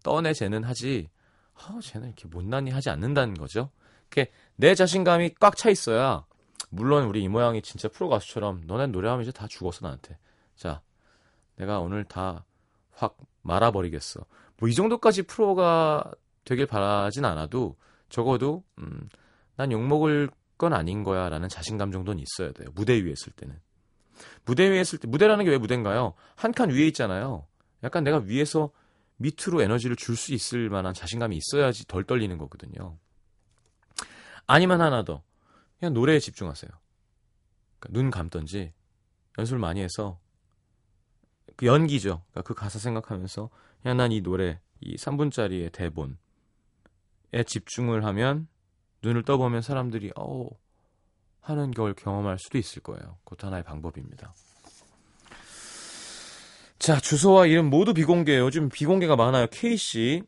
떠내 0.02 0.34
쟤는 0.34 0.64
하지 0.64 1.08
어 1.54 1.80
쟤는 1.80 2.08
이렇게 2.08 2.28
못난이 2.28 2.70
하지 2.70 2.90
않는다는 2.90 3.32
거죠. 3.32 3.70
이렇게 4.10 4.30
내 4.56 4.74
자신감이 4.74 5.36
꽉 5.40 5.56
차 5.56 5.70
있어야 5.70 6.26
물론 6.70 7.04
우리 7.04 7.22
이 7.22 7.28
모양이 7.28 7.62
진짜 7.62 7.88
프로 7.88 8.08
가수처럼 8.08 8.62
너넨 8.66 8.92
노래하면 8.92 9.22
이제 9.22 9.32
다 9.32 9.46
죽었어 9.48 9.86
나한테 9.86 10.18
자 10.56 10.82
내가 11.56 11.80
오늘 11.80 12.04
다 12.04 12.44
확 12.96 13.16
말아버리겠어 13.42 14.24
뭐 14.58 14.68
이 14.68 14.74
정도까지 14.74 15.22
프로가 15.24 16.12
되길 16.44 16.66
바라진 16.66 17.24
않아도 17.24 17.76
적어도 18.08 18.62
음, 18.78 19.08
난 19.56 19.72
욕먹을 19.72 20.30
건 20.58 20.72
아닌 20.72 21.02
거야 21.02 21.28
라는 21.28 21.48
자신감 21.48 21.90
정도는 21.90 22.22
있어야 22.22 22.52
돼요 22.52 22.68
무대 22.74 22.94
위에 23.02 23.10
있을 23.10 23.32
때는 23.32 23.58
무대 24.44 24.68
위에 24.70 24.80
있을 24.80 24.98
때 25.00 25.08
무대라는 25.08 25.44
게 25.44 25.50
왜 25.50 25.58
무대인가요? 25.58 26.14
한 26.36 26.52
칸 26.52 26.70
위에 26.70 26.86
있잖아요. 26.88 27.46
약간 27.82 28.04
내가 28.04 28.18
위에서 28.18 28.70
밑으로 29.16 29.60
에너지를 29.62 29.96
줄 29.96 30.16
수 30.16 30.32
있을 30.32 30.70
만한 30.70 30.94
자신감이 30.94 31.36
있어야지 31.36 31.86
덜 31.88 32.04
떨리는 32.04 32.38
거거든요. 32.38 32.96
아니면 34.46 34.80
하나 34.80 35.02
더. 35.04 35.22
그냥 35.78 35.94
노래에 35.94 36.18
집중하세요. 36.18 36.70
그러니까 37.78 37.98
눈 37.98 38.10
감던지 38.10 38.72
연습을 39.38 39.58
많이 39.58 39.80
해서 39.80 40.18
그 41.56 41.66
연기죠. 41.66 42.22
그러니까 42.30 42.42
그 42.42 42.54
가사 42.54 42.78
생각하면서 42.78 43.50
그냥 43.82 43.96
난 43.96 44.12
이 44.12 44.20
노래 44.22 44.60
이 44.80 44.96
3분짜리의 44.96 45.72
대본에 45.72 46.14
집중을 47.46 48.04
하면 48.04 48.48
눈을 49.02 49.22
떠보면 49.22 49.62
사람들이 49.62 50.12
어 50.16 50.48
하는 51.40 51.70
걸 51.72 51.94
경험할 51.94 52.38
수도 52.38 52.58
있을 52.58 52.82
거예요. 52.82 53.18
그것도 53.24 53.46
하나의 53.48 53.62
방법입니다. 53.64 54.32
자, 56.78 56.98
주소와 57.00 57.46
이름 57.46 57.70
모두 57.70 57.94
비공개예요. 57.94 58.44
요즘 58.44 58.68
비공개가 58.68 59.16
많아요. 59.16 59.46
K씨. 59.48 60.22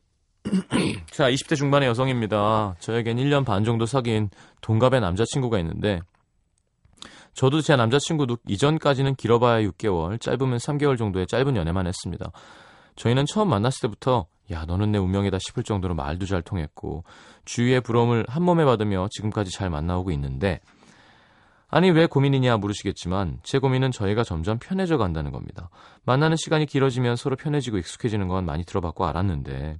자, 1.11 1.30
20대 1.30 1.56
중반의 1.56 1.88
여성입니다. 1.88 2.76
저에겐 2.78 3.16
1년 3.16 3.44
반 3.44 3.64
정도 3.64 3.85
사귄 3.85 4.30
동갑의 4.66 5.00
남자친구가 5.00 5.61
있는데 5.61 6.00
저도 7.35 7.61
제 7.61 7.76
남자친구도 7.76 8.38
이전까지는 8.48 9.14
길어봐야 9.14 9.61
6개월, 9.68 10.20
짧으면 10.20 10.59
3개월 10.59 10.98
정도의 10.98 11.29
짧은 11.29 11.55
연애만 11.55 11.87
했습니다. 11.87 12.33
저희는 12.96 13.26
처음 13.26 13.48
만났을 13.48 13.83
때부터 13.83 14.26
야 14.50 14.64
너는 14.64 14.90
내 14.90 14.98
운명이다 14.98 15.38
싶을 15.38 15.62
정도로 15.62 15.94
말도 15.94 16.26
잘 16.26 16.42
통했고 16.42 17.05
주위의 17.44 17.83
부러움을 17.83 18.24
한 18.29 18.42
몸에 18.42 18.64
받으며 18.64 19.07
지금까지 19.12 19.52
잘 19.52 19.70
만나오고 19.70 20.11
있는데 20.12 20.61
아니 21.68 21.90
왜 21.92 22.07
고민이냐 22.07 22.57
물으시겠지만 22.57 23.38
제 23.44 23.59
고민은 23.59 23.92
저희가 23.92 24.24
점점 24.24 24.59
편해져 24.59 24.96
간다는 24.96 25.31
겁니다. 25.31 25.68
만나는 26.05 26.37
시간이 26.37 26.66
길어지면 26.66 27.14
서로 27.14 27.37
편해지고 27.37 27.79
익숙해지는 27.79 28.26
건 28.26 28.44
많이 28.44 28.64
들어봤고 28.64 29.07
알았는데 29.07 29.79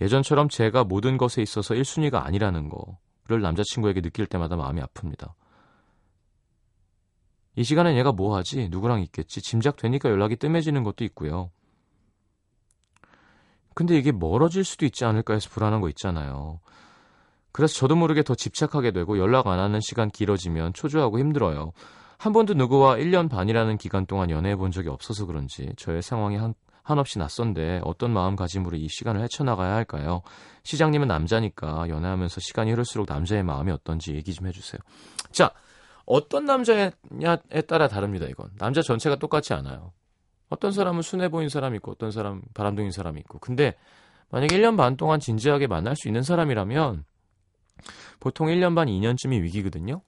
예전처럼 0.00 0.48
제가 0.48 0.84
모든 0.84 1.18
것에 1.18 1.42
있어서 1.42 1.74
1순위가 1.74 2.24
아니라는 2.24 2.70
거 2.70 2.96
를 3.28 3.40
남자친구에게 3.40 4.00
느낄 4.00 4.26
때마다 4.26 4.56
마음이 4.56 4.80
아픕니다. 4.80 5.32
이 7.56 7.64
시간엔 7.64 7.96
얘가 7.96 8.12
뭐 8.12 8.36
하지? 8.36 8.68
누구랑 8.68 9.00
있겠지? 9.02 9.40
짐작되니까 9.40 10.10
연락이 10.10 10.36
뜸해지는 10.36 10.84
것도 10.84 11.04
있고요. 11.04 11.50
근데 13.74 13.96
이게 13.96 14.12
멀어질 14.12 14.64
수도 14.64 14.86
있지 14.86 15.04
않을까 15.04 15.34
해서 15.34 15.50
불안한 15.50 15.80
거 15.80 15.88
있잖아요. 15.88 16.60
그래서 17.52 17.74
저도 17.74 17.96
모르게 17.96 18.22
더 18.22 18.34
집착하게 18.34 18.90
되고 18.92 19.18
연락 19.18 19.46
안 19.46 19.58
하는 19.58 19.80
시간 19.80 20.10
길어지면 20.10 20.74
초조하고 20.74 21.18
힘들어요. 21.18 21.72
한 22.18 22.32
번도 22.32 22.54
누구와 22.54 22.96
1년 22.96 23.30
반이라는 23.30 23.78
기간 23.78 24.06
동안 24.06 24.30
연애해 24.30 24.56
본 24.56 24.70
적이 24.70 24.90
없어서 24.90 25.26
그런지 25.26 25.72
저의 25.76 26.02
상황이 26.02 26.36
한, 26.36 26.54
한없이 26.82 27.18
낯선데 27.18 27.80
어떤 27.84 28.12
마음가짐으로 28.12 28.76
이 28.76 28.88
시간을 28.88 29.22
헤쳐나가야 29.22 29.74
할까요? 29.74 30.22
시장님은 30.66 31.06
남자니까 31.06 31.88
연애하면서 31.88 32.40
시간이 32.40 32.72
흐를수록 32.72 33.06
남자의 33.08 33.44
마음이 33.44 33.70
어떤지 33.70 34.16
얘기 34.16 34.34
좀 34.34 34.48
해주세요. 34.48 34.80
자, 35.30 35.52
어떤 36.06 36.44
남자냐에 36.44 36.90
따라 37.68 37.86
다릅니다, 37.86 38.26
이건. 38.26 38.50
남자 38.58 38.82
전체가 38.82 39.14
똑같지 39.14 39.54
않아요. 39.54 39.92
어떤 40.48 40.72
사람은 40.72 41.02
순해 41.02 41.28
보인 41.28 41.48
사람이 41.48 41.76
있고 41.76 41.92
어떤 41.92 42.10
사람 42.10 42.42
바람둥인 42.52 42.90
사람이 42.90 43.20
있고. 43.20 43.38
근데 43.38 43.76
만약에 44.30 44.58
1년 44.58 44.76
반 44.76 44.96
동안 44.96 45.20
진지하게 45.20 45.68
만날 45.68 45.94
수 45.94 46.08
있는 46.08 46.24
사람이라면 46.24 47.04
보통 48.18 48.48
1년 48.48 48.74
반, 48.74 48.88
2년쯤이 48.88 49.40
위기거든요. 49.42 50.02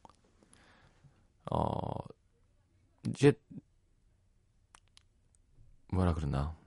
어, 1.52 1.78
이제, 3.06 3.32
뭐라 5.92 6.14
그러나. 6.14 6.57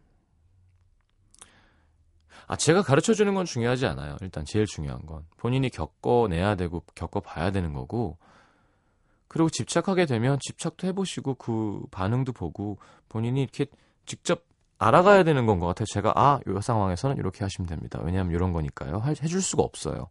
아, 2.52 2.58
제가 2.58 2.82
가르쳐 2.82 3.14
주는 3.14 3.34
건 3.34 3.46
중요하지 3.46 3.86
않아요. 3.86 4.18
일단 4.20 4.44
제일 4.44 4.66
중요한 4.66 5.06
건. 5.06 5.26
본인이 5.38 5.70
겪어내야 5.70 6.56
되고, 6.56 6.84
겪어봐야 6.96 7.52
되는 7.52 7.72
거고, 7.72 8.18
그리고 9.30 9.50
집착하게 9.50 10.06
되면 10.06 10.38
집착도 10.42 10.86
해보시고, 10.88 11.36
그 11.36 11.82
반응도 11.92 12.34
보고, 12.34 12.78
본인이 13.08 13.42
이렇게 13.42 13.68
직접 14.06 14.44
알아가야 14.80 15.24
되는 15.24 15.46
건 15.46 15.60
것 15.62 15.68
같아요. 15.68 15.86
제가, 15.86 16.12
아, 16.18 16.42
이 16.46 16.62
상황에서는 16.62 17.16
이렇게 17.16 17.46
하시면 17.46 17.70
됩니다. 17.70 18.02
왜냐하면 18.04 18.34
이런 18.36 18.52
거니까요. 18.52 19.02
해줄 19.06 19.42
수가 19.42 19.64
없어요. 19.64 20.10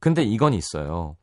근데 0.00 0.22
이건 0.22 0.52
있어요. 0.52 1.16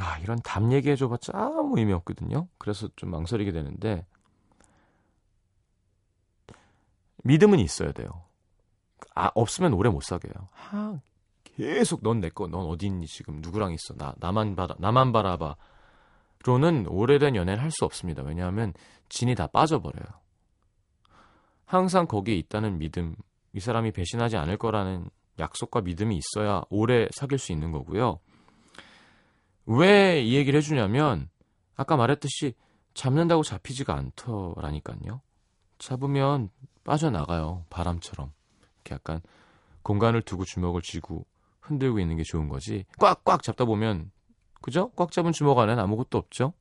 아, 0.00 0.16
이런 0.20 0.40
답 0.42 0.72
얘기해줘봤자 0.72 1.32
아무 1.34 1.78
의미 1.78 1.92
없거든요. 1.92 2.48
그래서 2.56 2.88
좀 2.96 3.10
망설이게 3.10 3.52
되는데, 3.52 4.06
믿음은 7.22 7.58
있어야 7.58 7.92
돼요. 7.92 8.08
아, 9.14 9.30
없으면 9.34 9.72
오래 9.74 9.90
못 9.90 10.02
사겨요. 10.02 10.48
아, 10.70 11.00
계속 11.44 12.02
넌 12.02 12.20
내 12.20 12.28
거, 12.30 12.46
넌 12.46 12.62
어디 12.66 12.86
있니 12.86 13.06
지금 13.06 13.40
누구랑 13.40 13.72
있어? 13.72 13.94
나 13.94 14.14
나만 14.18 14.56
봐라, 14.56 14.74
나만 14.78 15.12
바라봐. 15.12 15.56
로는 16.44 16.86
오래된 16.88 17.36
연애를 17.36 17.62
할 17.62 17.70
수 17.70 17.84
없습니다. 17.84 18.22
왜냐하면 18.22 18.72
진이 19.08 19.34
다 19.34 19.46
빠져버려요. 19.46 20.04
항상 21.64 22.06
거기에 22.06 22.34
있다는 22.36 22.78
믿음, 22.78 23.14
이 23.52 23.60
사람이 23.60 23.92
배신하지 23.92 24.36
않을 24.36 24.56
거라는 24.56 25.08
약속과 25.38 25.82
믿음이 25.82 26.16
있어야 26.18 26.62
오래 26.70 27.06
사귈 27.12 27.38
수 27.38 27.52
있는 27.52 27.70
거고요. 27.72 28.18
왜 29.66 30.22
이 30.24 30.34
얘기를 30.34 30.58
해주냐면 30.58 31.28
아까 31.76 31.96
말했듯이 31.96 32.54
잡는다고 32.94 33.42
잡히지가 33.42 33.94
않더라니까요. 33.94 35.20
잡으면 35.82 36.48
빠져나가요. 36.84 37.64
바람처럼. 37.68 38.32
이렇게 38.76 38.94
약간 38.94 39.20
공간을 39.82 40.22
두고 40.22 40.44
주먹을 40.44 40.80
쥐고 40.80 41.26
흔들고 41.60 41.98
있는 41.98 42.16
게 42.16 42.22
좋은 42.22 42.48
거지. 42.48 42.84
꽉꽉 42.98 43.42
잡다 43.42 43.64
보면 43.64 44.12
그죠? 44.60 44.92
꽉 44.94 45.10
잡은 45.10 45.32
주먹 45.32 45.58
안에는 45.58 45.82
아무것도 45.82 46.18
없죠. 46.18 46.52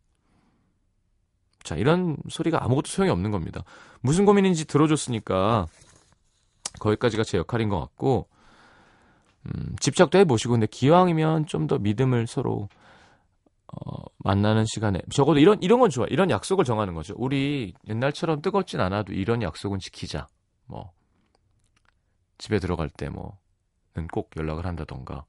자, 1.63 1.75
이런 1.75 2.17
소리가 2.29 2.63
아무것도 2.63 2.87
소용이 2.87 3.11
없는 3.11 3.29
겁니다. 3.29 3.63
무슨 4.01 4.25
고민인지 4.25 4.65
들어줬으니까 4.65 5.67
거기까지가 6.79 7.23
제 7.23 7.37
역할인 7.37 7.69
것 7.69 7.79
같고 7.79 8.27
음, 9.45 9.75
집착도 9.79 10.17
해보시고 10.17 10.53
근데 10.53 10.65
기왕이면 10.65 11.45
좀 11.45 11.67
더 11.67 11.77
믿음을 11.77 12.25
서로 12.25 12.69
어, 13.71 14.03
만나는 14.17 14.65
시간에 14.65 15.01
적어도 15.11 15.39
이런 15.39 15.61
이런 15.61 15.79
건 15.79 15.89
좋아. 15.89 16.05
이런 16.09 16.29
약속을 16.29 16.65
정하는 16.65 16.93
거죠. 16.93 17.13
우리 17.17 17.73
옛날처럼 17.87 18.41
뜨겁진 18.41 18.79
않아도 18.81 19.13
이런 19.13 19.41
약속은 19.41 19.79
지키자. 19.79 20.27
뭐 20.65 20.91
집에 22.37 22.59
들어갈 22.59 22.89
때 22.89 23.09
뭐는 23.09 24.07
꼭 24.11 24.31
연락을 24.35 24.65
한다던가 24.65 25.25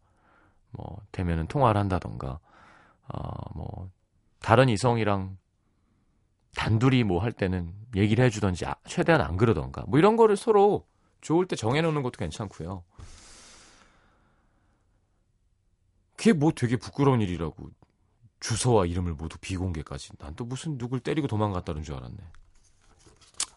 뭐 0.72 0.98
되면은 1.12 1.46
통화를 1.48 1.81
한다던가 1.81 2.38
어뭐 3.09 3.90
다른 4.40 4.68
이성이랑 4.68 5.37
단둘이 6.57 7.05
뭐 7.05 7.20
할 7.20 7.33
때는 7.33 7.74
얘기를 7.96 8.24
해주던지 8.24 8.66
아, 8.66 8.74
최대한 8.87 9.20
안 9.20 9.37
그러던가 9.37 9.85
뭐 9.88 9.98
이런 9.98 10.16
거를 10.16 10.37
서로 10.37 10.87
좋을 11.20 11.46
때 11.46 11.57
정해놓는 11.57 12.02
것도 12.02 12.18
괜찮고요. 12.18 12.83
그게 16.16 16.33
뭐 16.33 16.52
되게 16.52 16.76
부끄러운 16.76 17.20
일이라고. 17.20 17.70
주소와 18.42 18.87
이름을 18.87 19.14
모두 19.14 19.38
비공개까지. 19.38 20.11
난 20.18 20.35
또 20.35 20.44
무슨 20.44 20.76
누굴 20.78 21.00
때리고 21.00 21.26
도망갔다는 21.28 21.83
줄 21.83 21.94
알았네. 21.94 22.16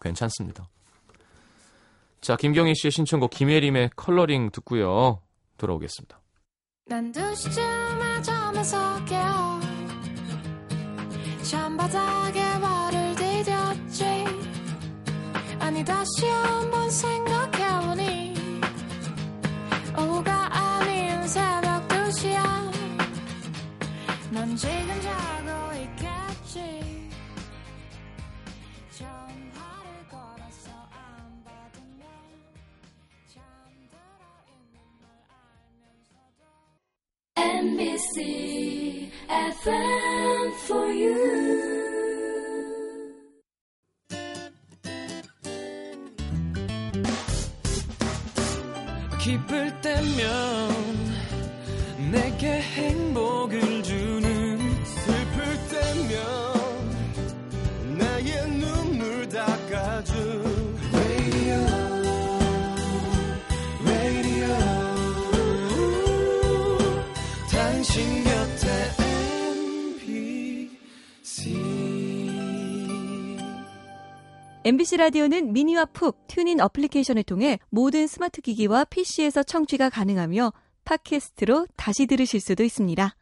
괜찮습니다. 0.00 0.68
자, 2.20 2.36
김경희 2.36 2.74
씨의 2.74 2.92
신청곡 2.92 3.30
김예림의 3.30 3.90
컬러링 3.96 4.50
듣고요. 4.52 5.20
돌아오겠습니다. 5.58 6.20
난 6.86 7.10
2시쯤에 7.12 8.22
잠에서 8.22 9.04
깨어 9.06 9.60
잠바닥에 11.42 12.40
발을 12.60 13.14
디뎠지 13.16 14.26
아니 15.60 15.84
다시 15.84 16.26
한번 16.26 16.90
생각 16.90 17.45
넌 24.36 24.54
지금 24.54 25.00
자고 25.00 25.74
있겠지. 25.76 27.08
전화를 28.90 30.08
걸어서 30.10 30.70
안 30.92 31.42
받으면 31.42 32.04
잠들어 33.32 33.98
있는 34.52 34.76
걸 35.00 35.08
알면서도. 36.04 36.44
MBC 37.34 39.10
FM 39.30 40.52
for 40.66 40.86
you 40.92 41.45
MBC 74.66 74.96
라디오는 74.96 75.52
미니와 75.52 75.84
푹 75.84 76.26
튠인 76.26 76.58
애플리케이션을 76.58 77.22
통해 77.22 77.60
모든 77.70 78.08
스마트 78.08 78.40
기기와 78.40 78.82
PC에서 78.86 79.44
청취가 79.44 79.90
가능하며 79.90 80.52
팟캐스트로 80.84 81.68
다시 81.76 82.06
들으실 82.06 82.40
수도 82.40 82.64
있습니다. 82.64 83.14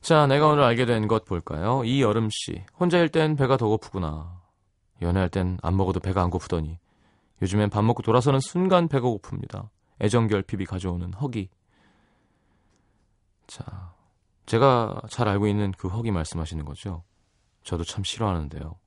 자, 0.00 0.26
내가 0.26 0.48
오늘 0.48 0.64
알게 0.64 0.84
된 0.84 1.06
것 1.06 1.24
볼까요? 1.24 1.84
이 1.84 2.02
여름 2.02 2.28
씨. 2.28 2.60
혼자일 2.80 3.08
땐 3.08 3.36
배가 3.36 3.56
더 3.56 3.68
고프구나. 3.68 4.42
연애할 5.00 5.28
땐 5.28 5.58
안 5.62 5.76
먹어도 5.76 6.00
배가 6.00 6.24
안 6.24 6.30
고프더니 6.30 6.80
요즘엔 7.40 7.70
밥 7.70 7.82
먹고 7.84 8.02
돌아서는 8.02 8.40
순간 8.40 8.88
배가 8.88 9.06
고픕니다. 9.06 9.68
애정 10.00 10.26
결핍이 10.26 10.64
가져오는 10.64 11.12
허기. 11.14 11.50
자, 13.48 13.94
제가 14.46 15.02
잘 15.10 15.26
알고 15.28 15.48
있는 15.48 15.72
그 15.72 15.88
허기 15.88 16.12
말씀하시는 16.12 16.64
거죠? 16.64 17.02
저도 17.64 17.82
참 17.84 18.04
싫어하는데요. 18.04 18.78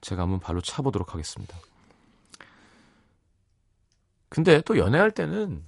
제가 0.00 0.22
한번 0.22 0.40
발로 0.40 0.60
차보도록 0.62 1.12
하겠습니다. 1.12 1.56
근데 4.30 4.62
또 4.62 4.78
연애할 4.78 5.10
때는 5.12 5.66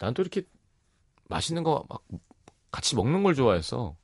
난 0.00 0.14
또 0.14 0.22
이렇게 0.22 0.42
맛있는 1.28 1.62
거 1.62 1.86
막 1.88 2.02
같이 2.72 2.96
먹는 2.96 3.22
걸 3.22 3.34
좋아해서 3.34 3.96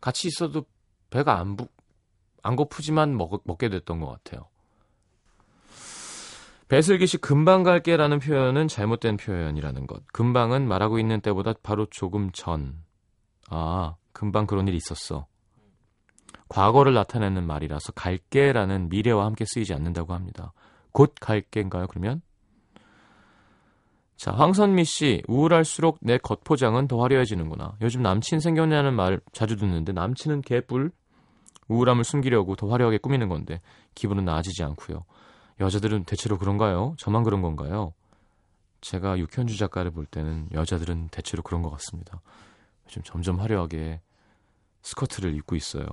같이 0.00 0.28
있어도 0.28 0.64
배가 1.10 1.38
안, 1.38 1.56
부, 1.56 1.68
안 2.42 2.56
고프지만 2.56 3.16
먹, 3.16 3.42
먹게 3.44 3.68
됐던 3.68 4.00
것 4.00 4.06
같아요. 4.06 4.48
배슬기 6.68 7.06
씨 7.06 7.16
금방 7.16 7.62
갈게라는 7.62 8.18
표현은 8.18 8.68
잘못된 8.68 9.16
표현이라는 9.16 9.86
것. 9.86 10.06
금방은 10.12 10.68
말하고 10.68 10.98
있는 10.98 11.20
때보다 11.20 11.54
바로 11.62 11.86
조금 11.86 12.30
전. 12.32 12.82
아, 13.48 13.96
금방 14.12 14.46
그런 14.46 14.68
일이 14.68 14.76
있었어. 14.76 15.26
과거를 16.48 16.94
나타내는 16.94 17.46
말이라서 17.46 17.92
갈게라는 17.92 18.90
미래와 18.90 19.24
함께 19.24 19.44
쓰이지 19.46 19.72
않는다고 19.74 20.12
합니다. 20.14 20.52
곧 20.92 21.14
갈게인가요, 21.20 21.86
그러면? 21.88 22.20
자, 24.16 24.32
황선미 24.32 24.84
씨, 24.84 25.22
우울할수록 25.28 25.98
내 26.02 26.18
겉포장은 26.18 26.88
더 26.88 27.00
화려해지는구나. 27.00 27.76
요즘 27.80 28.02
남친 28.02 28.40
생겼냐는 28.40 28.94
말 28.94 29.20
자주 29.32 29.56
듣는데 29.56 29.92
남친은 29.92 30.42
개뿔? 30.42 30.90
우울함을 31.68 32.02
숨기려고 32.02 32.56
더 32.56 32.66
화려하게 32.68 32.98
꾸미는 32.98 33.28
건데 33.28 33.60
기분은 33.94 34.24
나아지지 34.24 34.64
않고요. 34.64 35.04
여자들은 35.60 36.04
대체로 36.04 36.38
그런가요? 36.38 36.94
저만 36.98 37.24
그런 37.24 37.42
건가요? 37.42 37.92
제가 38.80 39.18
육현주 39.18 39.56
작가를 39.58 39.90
볼 39.90 40.06
때는 40.06 40.48
여자들은 40.52 41.08
대체로 41.10 41.42
그런 41.42 41.62
것 41.62 41.70
같습니다. 41.70 42.20
요즘 42.86 43.02
점점 43.02 43.40
화려하게 43.40 44.00
스커트를 44.82 45.34
입고 45.34 45.56
있어요. 45.56 45.84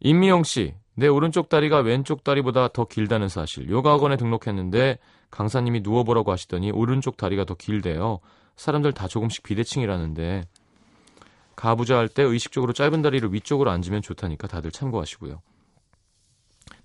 임미영 0.00 0.44
씨, 0.44 0.74
내 0.94 1.08
오른쪽 1.08 1.48
다리가 1.48 1.78
왼쪽 1.78 2.22
다리보다 2.22 2.68
더 2.68 2.84
길다는 2.84 3.28
사실. 3.28 3.68
요가 3.70 3.92
학원에 3.92 4.16
등록했는데 4.16 4.98
강사님이 5.30 5.80
누워보라고 5.80 6.30
하시더니 6.32 6.70
오른쪽 6.70 7.16
다리가 7.16 7.44
더 7.44 7.54
길대요. 7.54 8.20
사람들 8.56 8.92
다 8.92 9.08
조금씩 9.08 9.42
비대칭이라는데 9.42 10.44
가부좌 11.56 11.96
할 11.96 12.08
때 12.08 12.22
의식적으로 12.22 12.72
짧은 12.74 13.00
다리를 13.02 13.32
위쪽으로 13.32 13.70
앉으면 13.70 14.02
좋다니까 14.02 14.46
다들 14.48 14.70
참고하시고요. 14.70 15.40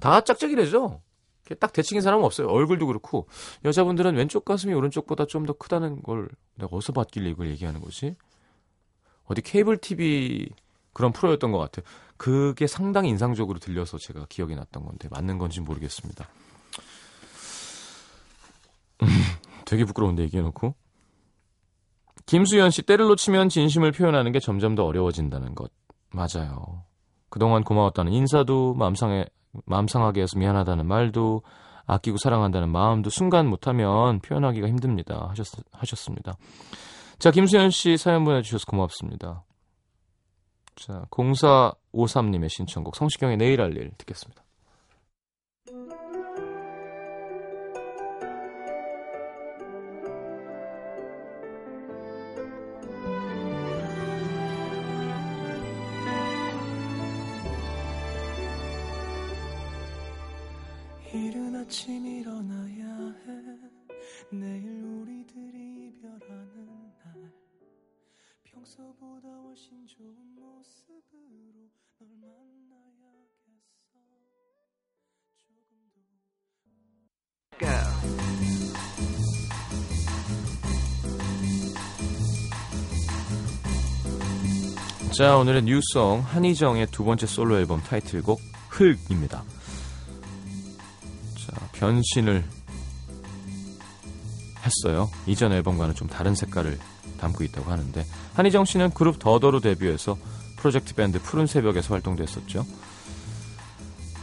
다 0.01 0.21
짝짝이래죠? 0.21 1.01
딱 1.59 1.73
대칭인 1.73 2.01
사람은 2.01 2.23
없어요. 2.25 2.47
얼굴도 2.47 2.87
그렇고 2.87 3.27
여자분들은 3.65 4.15
왼쪽 4.15 4.45
가슴이 4.45 4.73
오른쪽보다 4.73 5.25
좀 5.25 5.45
더 5.45 5.53
크다는 5.53 6.01
걸 6.01 6.29
내가 6.55 6.75
어디서 6.75 6.93
봤길래 6.93 7.29
이걸 7.29 7.49
얘기하는 7.49 7.81
거지? 7.81 8.15
어디 9.25 9.41
케이블 9.41 9.77
TV 9.77 10.49
그런 10.93 11.11
프로였던 11.13 11.51
것 11.51 11.57
같아요. 11.57 11.85
그게 12.17 12.67
상당히 12.67 13.09
인상적으로 13.09 13.59
들려서 13.59 13.97
제가 13.97 14.25
기억이 14.29 14.55
났던 14.55 14.83
건데 14.85 15.07
맞는 15.11 15.37
건지 15.37 15.59
모르겠습니다. 15.61 16.27
되게 19.65 19.83
부끄러운데 19.85 20.23
얘기해놓고 20.23 20.75
김수현 22.25 22.69
씨 22.71 22.81
때를 22.83 23.07
놓치면 23.07 23.49
진심을 23.49 23.91
표현하는 23.91 24.31
게 24.31 24.39
점점 24.39 24.75
더 24.75 24.85
어려워진다는 24.85 25.55
것 25.55 25.71
맞아요. 26.11 26.83
그동안 27.31 27.63
고마웠다는 27.63 28.11
인사도 28.11 28.75
마음상해 28.75 29.25
마음 29.65 29.87
상하게 29.87 30.21
해서 30.21 30.37
미안하다는 30.37 30.85
말도 30.85 31.41
아끼고 31.87 32.17
사랑한다는 32.17 32.69
마음도 32.69 33.09
순간 33.09 33.47
못하면 33.47 34.19
표현하기가 34.19 34.67
힘듭니다. 34.67 35.27
하셨, 35.29 35.47
하셨습니다. 35.71 36.33
자, 37.17 37.31
김수현 37.31 37.71
씨 37.71 37.97
사연 37.97 38.23
보내주셔서 38.23 38.65
고맙습니다. 38.67 39.43
자, 40.75 41.05
0453님의 41.11 42.49
신청곡 42.49 42.95
성시경의 42.95 43.37
내일 43.37 43.61
할 43.61 43.75
일 43.75 43.91
듣겠습니다. 43.97 44.43
이른 61.13 61.53
아침 61.57 62.05
일어나야 62.05 62.85
해. 63.25 63.31
내일 64.31 64.81
우리들이 64.81 65.87
이별하는 65.87 66.93
날. 67.03 67.33
평소보다 68.43 69.27
훨씬 69.27 69.85
좋은 69.87 70.15
모습으로 70.35 71.69
널 72.21 72.31
만나야겠어. 72.69 73.99
조금 75.35 75.91
더 75.91 75.99
자, 85.11 85.35
오늘의 85.37 85.63
뉴송 85.63 86.21
한희정의 86.21 86.87
두 86.87 87.03
번째 87.03 87.27
솔로 87.27 87.57
앨범 87.57 87.81
타이틀곡 87.81 88.39
흙입니다. 88.69 89.43
자, 91.81 91.87
변신을 91.87 92.43
했어요. 94.63 95.09
이전 95.25 95.51
앨범과는 95.51 95.95
좀 95.95 96.07
다른 96.07 96.35
색깔을 96.35 96.77
담고 97.19 97.43
있다고 97.43 97.71
하는데 97.71 98.05
한희정 98.35 98.65
씨는 98.65 98.91
그룹 98.91 99.17
더더로 99.17 99.59
데뷔해서 99.61 100.15
프로젝트 100.57 100.93
밴드 100.93 101.19
푸른 101.19 101.47
새벽에서 101.47 101.95
활동도 101.95 102.21
했었죠. 102.21 102.67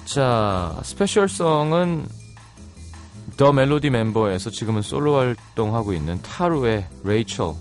자, 0.05 0.81
special 0.85 1.46
song은 1.46 2.07
더 3.37 3.53
멜로디 3.53 3.91
멤버에서 3.91 4.51
지금은 4.51 4.83
솔로 4.83 5.17
활동하고 5.17 5.93
있는 5.93 6.23
타루의 6.23 6.87
레이첼 7.03 7.55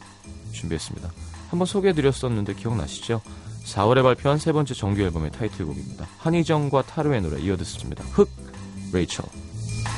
준비했습니다. 0.51 1.11
한번 1.49 1.65
소개해드렸었는데 1.65 2.53
기억나시죠? 2.53 3.21
4월에 3.65 4.03
발표한 4.03 4.37
세 4.37 4.51
번째 4.51 4.75
정규 4.75 5.01
앨범의 5.01 5.31
타이틀곡입니다. 5.31 6.07
한희정과 6.19 6.83
타루의 6.83 7.21
노래 7.21 7.41
이어 7.41 7.57
듣습니다. 7.57 8.03
흑, 8.13 8.29
레이첼. 8.93 9.25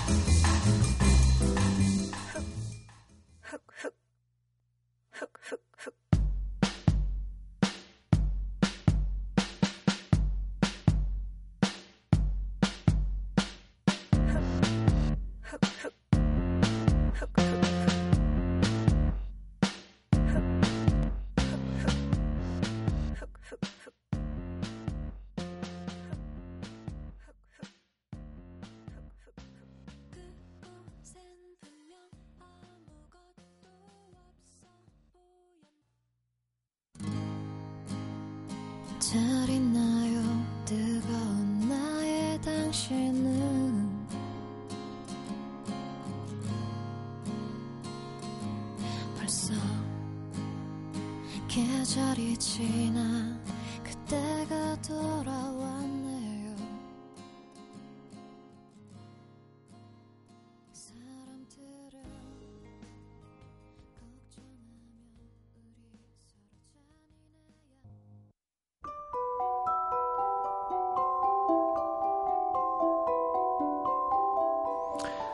그 0.09 0.38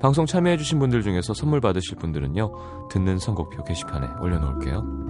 방송 0.00 0.26
참여해주신 0.26 0.78
분들 0.78 1.02
중에서 1.02 1.34
선물 1.34 1.60
받으실 1.60 1.96
분들은요 1.96 2.88
듣는 2.90 3.18
선곡표 3.18 3.64
게시판에 3.64 4.06
올려놓을게요. 4.20 5.06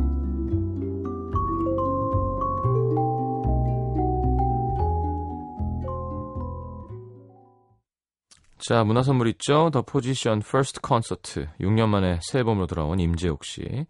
자, 8.59 8.83
문화 8.83 9.03
선물 9.03 9.29
있죠? 9.29 9.70
더 9.70 9.83
포지션 9.83 10.40
first 10.40 10.81
콘서트. 10.81 11.46
6년 11.61 11.88
만에 11.88 12.18
새 12.22 12.38
앨범으로 12.38 12.66
돌아온 12.66 12.99
임재욱 12.99 13.45
씨. 13.44 13.87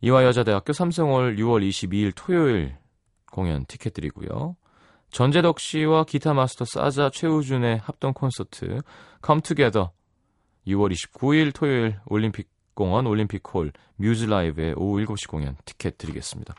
이화여자대학교 0.00 0.72
삼성홀 0.72 1.36
6월 1.36 1.68
22일 1.68 2.12
토요일 2.14 2.76
공연 3.32 3.64
티켓 3.66 3.94
드리고요. 3.94 4.54
전재덕 5.10 5.58
씨와 5.58 6.04
기타 6.04 6.34
마스터 6.34 6.64
사자 6.64 7.10
최우준의 7.10 7.78
합동 7.82 8.12
콘서트 8.12 8.80
Come 9.24 9.40
Together 9.42 9.88
6월 10.66 10.92
29일 10.92 11.54
토요일 11.54 11.98
올림픽 12.06 12.48
공원 12.74 13.06
올림픽 13.06 13.42
홀 13.52 13.72
뮤즈 13.96 14.26
라이브의 14.26 14.74
오후 14.76 15.04
7시 15.04 15.28
공연 15.28 15.56
티켓 15.64 15.98
드리겠습니다. 15.98 16.54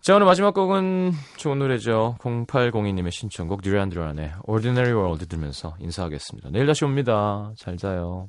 자, 0.00 0.16
오늘 0.16 0.26
마지막 0.26 0.52
곡은 0.52 1.12
좋은 1.36 1.60
노래죠. 1.60 2.16
0802님의 2.18 3.12
신청곡 3.12 3.62
듀란 3.62 3.88
듀란의 3.88 4.32
Ordinary 4.42 4.92
World 4.92 5.26
들으면서 5.26 5.76
인사하겠습니다. 5.78 6.50
내일 6.50 6.66
다시 6.66 6.84
옵니다. 6.84 7.52
잘 7.56 7.76
자요. 7.76 8.28